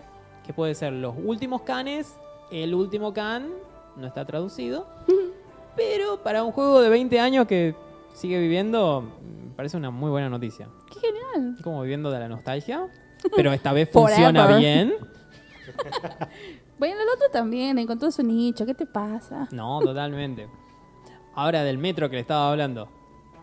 [0.46, 2.16] que puede ser los últimos Khanes,
[2.50, 3.48] el último Khan,
[3.96, 4.86] no está traducido,
[5.76, 7.74] pero para un juego de 20 años que
[8.12, 9.02] sigue viviendo,
[9.48, 10.68] me parece una muy buena noticia.
[10.92, 11.56] ¡Qué genial!
[11.62, 12.86] Como viviendo de la nostalgia,
[13.36, 14.94] pero esta vez funciona bien.
[16.78, 18.66] Bueno, el otro también encontró su nicho.
[18.66, 19.46] ¿Qué te pasa?
[19.52, 20.48] No, totalmente.
[21.34, 22.88] Ahora del Metro que le estaba hablando,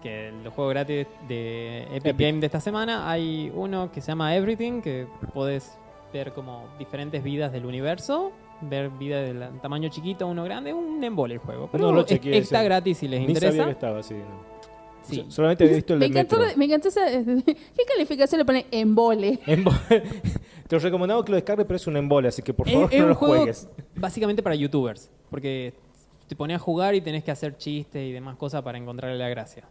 [0.03, 2.17] que el juego gratis de Epic, Epic.
[2.27, 5.77] Game de esta semana, hay uno que se llama Everything, que podés
[6.11, 11.35] ver como diferentes vidas del universo, ver vidas del tamaño chiquito, uno grande, un embole
[11.35, 11.69] el juego.
[11.71, 13.71] Pero No lo es- chequeé está gratis si les Ni sabía que interesa.
[13.71, 14.15] estaba así.
[14.15, 14.58] no.
[15.15, 15.25] Sí.
[15.29, 16.57] Solamente había visto el Me de encantó, Metro.
[16.57, 17.05] me encantó esa...
[17.45, 19.39] ¿Qué calificación le pone embole?
[19.45, 22.73] Embo- Te lo recomendamos que lo descargues, pero es un embole, así que por Es-
[22.73, 23.67] favor es no un lo juego juegues.
[23.95, 25.73] básicamente para youtubers, porque
[26.27, 29.29] te pones a jugar y tenés que hacer chistes y demás cosas para encontrarle la
[29.29, 29.63] gracia.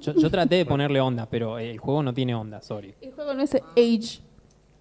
[0.00, 2.94] Yo, yo traté de ponerle onda, pero el juego no tiene onda, sorry.
[3.00, 4.20] El juego no es Age.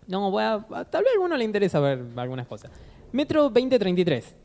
[0.07, 2.71] No, voy a, a- tal vez a alguno le interesa ver algunas cosas.
[3.11, 4.35] Metro 2033.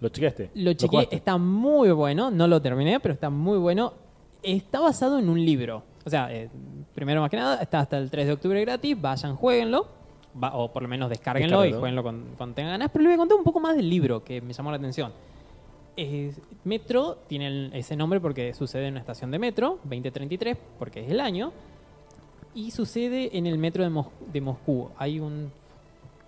[0.00, 0.50] ¿Lo chequeaste?
[0.54, 3.92] Lo chequeé, está muy bueno, no lo terminé, pero está muy bueno.
[4.42, 5.82] Está basado en un libro.
[6.04, 6.50] O sea, eh,
[6.94, 9.86] primero más que nada, está hasta el 3 de octubre gratis, vayan, jueguenlo.
[10.42, 12.90] Va- o por lo menos descárguenlo y jueguenlo cuando, cuando tengan ganas.
[12.92, 15.12] Pero les voy a contar un poco más del libro que me llamó la atención.
[15.96, 21.00] Es- metro tiene el- ese nombre porque sucede en una estación de metro, 2033, porque
[21.04, 21.52] es el año.
[22.54, 24.90] Y sucede en el metro de, Mos- de Moscú.
[24.98, 25.50] Hay un...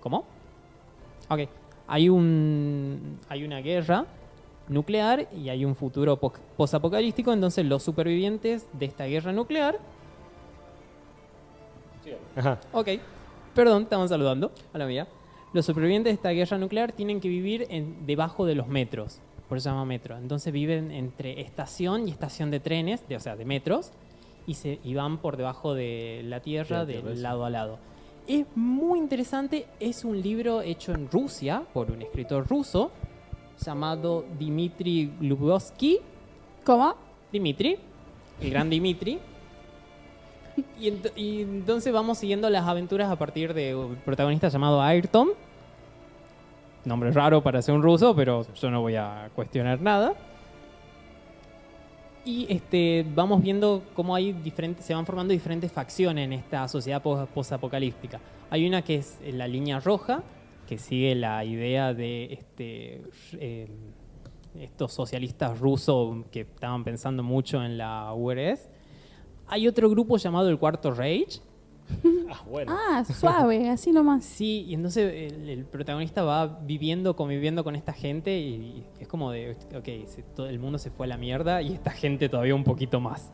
[0.01, 0.25] ¿Cómo?
[1.29, 1.41] Ok.
[1.87, 3.19] Hay un...
[3.29, 4.07] Hay una guerra
[4.69, 7.33] nuclear y hay un futuro po- posapocalíptico.
[7.33, 9.79] Entonces los supervivientes de esta guerra nuclear...
[12.37, 12.61] Ajá.
[12.73, 12.89] Ok.
[13.55, 14.53] Perdón, estaban saludando.
[14.73, 15.07] A la mía.
[15.53, 19.21] Los supervivientes de esta guerra nuclear tienen que vivir en, debajo de los metros.
[19.49, 20.17] Por eso se llama metro.
[20.19, 23.93] Entonces viven entre estación y estación de trenes, de, o sea, de metros,
[24.47, 27.23] y, se, y van por debajo de la tierra, tierra, de sí.
[27.23, 27.79] lado a lado.
[28.27, 29.67] Es muy interesante.
[29.79, 32.91] Es un libro hecho en Rusia por un escritor ruso
[33.65, 35.99] llamado Dmitry Glubovsky.
[36.65, 36.95] ¿Cómo?
[37.33, 37.77] Dimitri,
[38.41, 39.19] el gran Dimitri.
[40.81, 45.29] Y, ent- y entonces vamos siguiendo las aventuras a partir de un protagonista llamado Ayrton.
[46.85, 50.15] Nombre raro para ser un ruso, pero yo no voy a cuestionar nada.
[52.27, 57.01] Y este, vamos viendo cómo hay diferentes, se van formando diferentes facciones en esta sociedad
[57.01, 58.21] pos- posapocalíptica.
[58.51, 60.25] Hay una que es la línea roja,
[60.67, 63.03] que sigue la idea de este,
[63.39, 63.69] eh,
[64.59, 68.69] estos socialistas rusos que estaban pensando mucho en la URSS.
[69.47, 71.41] Hay otro grupo llamado el Cuarto Reich.
[72.29, 72.75] Ah, bueno.
[72.77, 74.25] Ah, suave, así nomás.
[74.25, 79.31] Sí, y entonces el, el protagonista va viviendo, conviviendo con esta gente y es como
[79.31, 82.55] de, ok, se- todo el mundo se fue a la mierda y esta gente todavía
[82.55, 83.31] un poquito más.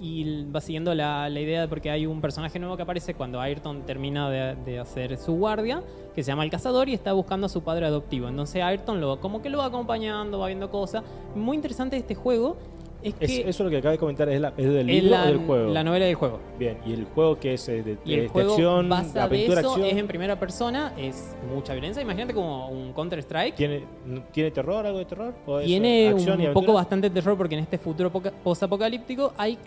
[0.00, 3.40] Y va siguiendo la, la idea de porque hay un personaje nuevo que aparece cuando
[3.40, 5.80] Ayrton termina de, de hacer su guardia,
[6.14, 8.26] que se llama el cazador y está buscando a su padre adoptivo.
[8.28, 11.04] Entonces Ayrton lo, como que lo va acompañando, va viendo cosas.
[11.36, 12.56] Muy interesante este juego
[13.02, 15.10] es que Es- eso es lo que acabas de comentar, ¿es, la, es del libro
[15.10, 15.72] la, o del juego?
[15.72, 16.40] la novela del juego.
[16.58, 19.12] Bien, y el juego que es eh, de, Y de- el juego de acción, basa
[19.14, 19.88] de aventura, eso, acción.
[19.88, 22.02] es en primera persona, es mucha violencia.
[22.02, 23.54] Imagínate como un Counter-Strike.
[23.56, 23.82] ¿Tiene,
[24.32, 25.34] ¿Tiene terror, algo de terror?
[25.46, 26.52] ¿O Tiene eh, y un aventura?
[26.52, 29.58] poco bastante terror porque en este futuro poca- posapocalíptico hay,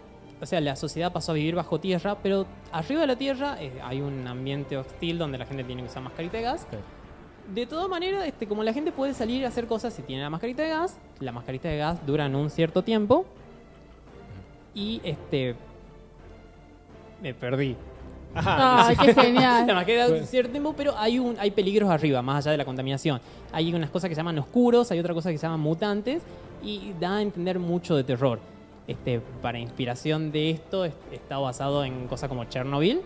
[0.42, 3.72] o sea, la sociedad pasó a vivir bajo tierra, pero arriba de la tierra eh,
[3.84, 6.68] hay un ambiente hostil donde la gente tiene que usar mascarita de gas.
[6.72, 6.80] Ok.
[7.54, 10.30] De todas maneras, este, como la gente puede salir a hacer cosas si tiene la
[10.30, 13.26] mascarita de gas, la mascarita de gas duran un cierto tiempo
[14.74, 15.56] y este
[17.22, 17.76] me perdí.
[18.34, 19.66] Ajá, Ay, qué genial.
[19.68, 20.22] La mascarita Bueno.
[20.22, 23.22] un cierto tiempo, pero hay un hay peligros arriba, más allá de la contaminación.
[23.54, 26.24] Hay unas cosas que se llaman oscuros, hay otra cosa que se llaman mutantes
[26.64, 28.40] y da a entender mucho de terror.
[28.88, 33.02] Este, para inspiración de esto, es- está basado en cosas como Chernobyl,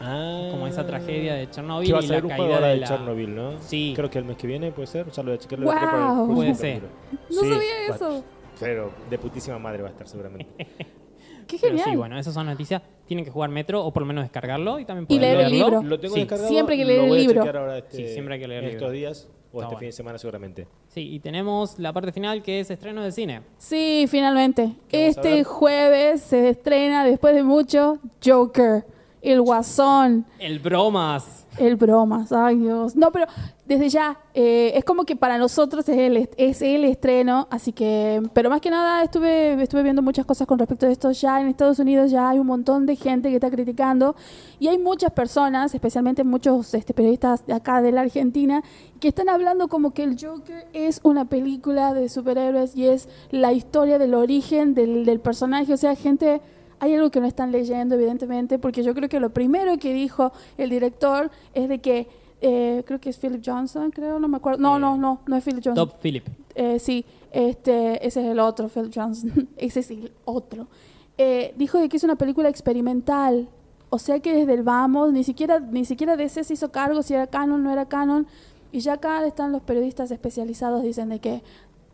[0.00, 0.48] Ah.
[0.50, 2.66] como esa tragedia de Chernobyl Que va a y la salir un juego caída ahora
[2.68, 2.86] de de la...
[2.86, 3.52] Chernobyl, ¿no?
[3.60, 3.92] Sí.
[3.96, 5.10] Creo que el mes que viene puede ser.
[5.10, 5.60] Ya lo voy a chequear.
[5.60, 5.74] lo Wow.
[5.74, 6.82] voy a el Puede ser.
[7.10, 7.58] No Sí, sabía
[7.90, 8.24] va- eso.
[8.60, 10.46] Pero de putísima madre va a estar seguramente.
[11.46, 11.90] Qué Pero genial.
[11.90, 12.82] sí, bueno, esas son noticias.
[13.06, 15.52] Tienen que jugar Metro o por lo menos descargarlo y también Y poder leer el
[15.52, 15.82] libro.
[15.82, 16.20] Lo tengo Sí.
[16.20, 16.48] descargado.
[16.50, 17.40] Siempre hay que leer lo el voy a libro.
[17.40, 18.92] chequear ahora este- Sí, siempre hay que leer el estos libro.
[18.92, 19.78] días o Está este bueno.
[19.78, 20.66] fin de semana seguramente.
[20.88, 23.40] Sí, y tenemos la parte final que es estreno de cine.
[23.56, 24.74] Sí, finalmente.
[24.88, 28.84] ¿Qué vamos a Este jueves se estrena, después de mucho, Joker,
[29.32, 31.46] el Guasón, El Bromas.
[31.58, 32.32] el Bromas.
[32.32, 32.96] Ay, Dios.
[32.96, 33.26] No, pero
[33.66, 38.22] desde ya, eh, es como que para nosotros es el, es el estreno, así que,
[38.32, 41.10] pero más que nada estuve, estuve viendo muchas cosas con respecto a esto.
[41.10, 44.16] Ya en Estados Unidos ya hay un montón de gente que está criticando
[44.58, 48.62] y hay muchas personas, especialmente muchos este, periodistas de acá de la Argentina,
[49.00, 53.52] que están hablando como que el Joker es una película de superhéroes y es la
[53.52, 55.74] historia del origen del, del personaje.
[55.74, 56.40] O sea, gente,
[56.80, 60.32] hay algo que no están leyendo, evidentemente, porque yo creo que lo primero que dijo
[60.56, 62.08] el director es de que,
[62.40, 64.60] eh, creo que es Philip Johnson, creo, no me acuerdo.
[64.60, 65.88] No, Eh, no, no, no es Philip Johnson.
[65.88, 66.24] Top Philip.
[66.54, 69.48] Eh, sí, este, ese es el otro, Phil Johnson.
[69.56, 70.68] ese es el otro.
[71.16, 73.48] Eh, dijo de que es una película experimental.
[73.90, 77.14] O sea que desde el vamos, ni siquiera, ni siquiera DC se hizo cargo si
[77.14, 78.26] era canon o no era canon.
[78.70, 81.42] Y ya acá están los periodistas especializados, dicen de que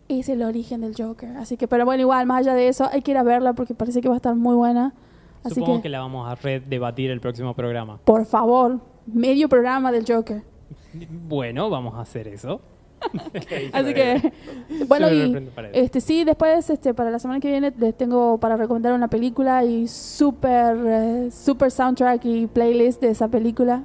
[0.08, 1.36] es el origen del Joker.
[1.36, 3.74] Así que, pero bueno, igual, más allá de eso, hay que ir a verla porque
[3.74, 4.94] parece que va a estar muy buena.
[5.42, 5.88] Así Supongo que, que...
[5.90, 7.98] la vamos a redebatir el próximo programa.
[8.04, 10.42] por favor, medio programa del Joker.
[11.10, 12.60] Bueno, vamos a hacer eso.
[13.72, 14.32] Así que,
[14.88, 18.92] bueno, y este sí, después, este, para la semana que viene, les tengo para recomendar
[18.92, 23.84] una película y súper, eh, súper soundtrack y playlist de esa película.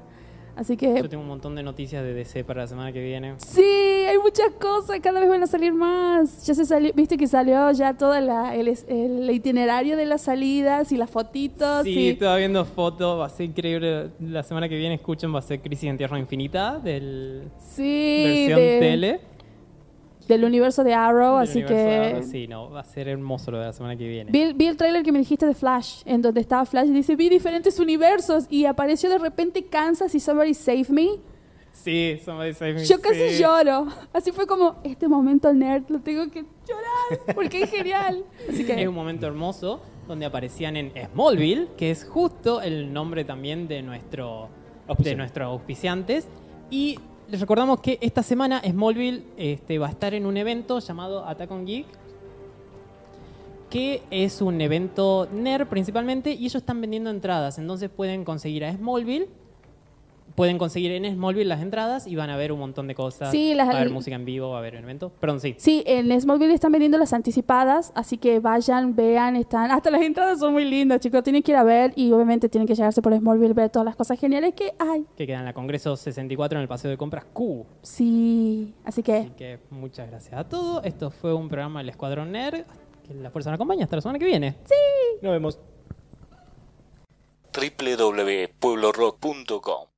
[0.60, 3.36] Así que, Yo tengo un montón de noticias de DC para la semana que viene.
[3.38, 6.46] sí, hay muchas cosas, cada vez van a salir más.
[6.46, 8.28] Ya se salió, viste que salió ya todo el,
[8.90, 11.84] el itinerario de las salidas y las fotitos.
[11.84, 14.10] Sí, y- estaba viendo fotos, va a ser increíble.
[14.20, 18.60] La semana que viene escuchen, va a ser Crisis en Tierra Infinita del sí, versión
[18.60, 19.20] de- tele.
[20.30, 22.14] Del universo de Arrow, del así que...
[22.14, 22.24] Arrow.
[22.24, 24.32] Sí, no, va a ser hermoso lo de la semana que viene.
[24.32, 27.18] Vi, vi el trailer que me dijiste de Flash, en donde estaba Flash y dice,
[27.18, 31.08] vi diferentes universos y apareció de repente Kansas y Somebody Save Me.
[31.72, 32.86] Sí, somebody save me.
[32.86, 33.42] Yo casi sí.
[33.42, 33.88] lloro.
[34.12, 38.26] Así fue como, este momento nerd lo tengo que llorar porque es genial.
[38.50, 43.24] Así Es que, un momento hermoso donde aparecían en Smallville, que es justo el nombre
[43.24, 44.50] también de nuestro
[44.98, 46.28] de nuestros auspiciantes.
[46.70, 47.00] Y
[47.30, 51.52] les recordamos que esta semana Smallville este, va a estar en un evento llamado Attack
[51.52, 51.86] on Geek,
[53.70, 57.60] que es un evento nerd principalmente, y ellos están vendiendo entradas.
[57.60, 59.28] Entonces pueden conseguir a Smallville,
[60.36, 63.32] pueden conseguir en Smallville las entradas y van a ver un montón de cosas.
[63.32, 65.12] Sí, las- va a haber música en vivo, va a haber un evento.
[65.20, 65.56] Perdón, sí.
[65.58, 69.72] sí, en Smallville están vendiendo las anticipadas, así que vayan, vean, están...
[69.72, 71.24] Hasta las entradas son muy lindas, chicos.
[71.24, 73.96] Tienen que ir a ver y obviamente tienen que llegarse por Smallville, ver todas las
[73.96, 75.06] cosas geniales que hay.
[75.18, 77.66] Que queda en la Congreso 64 en el Paseo de Compras Q.
[77.82, 79.18] Sí, así que...
[79.18, 80.84] Así que muchas gracias a todos.
[80.86, 82.64] Esto fue un programa del Escuadrón Nerd.
[83.08, 84.56] Que la fuerza nos acompaña hasta la semana que viene.
[85.22, 85.60] Nos vemos.
[87.54, 89.88] www.pueblorock.com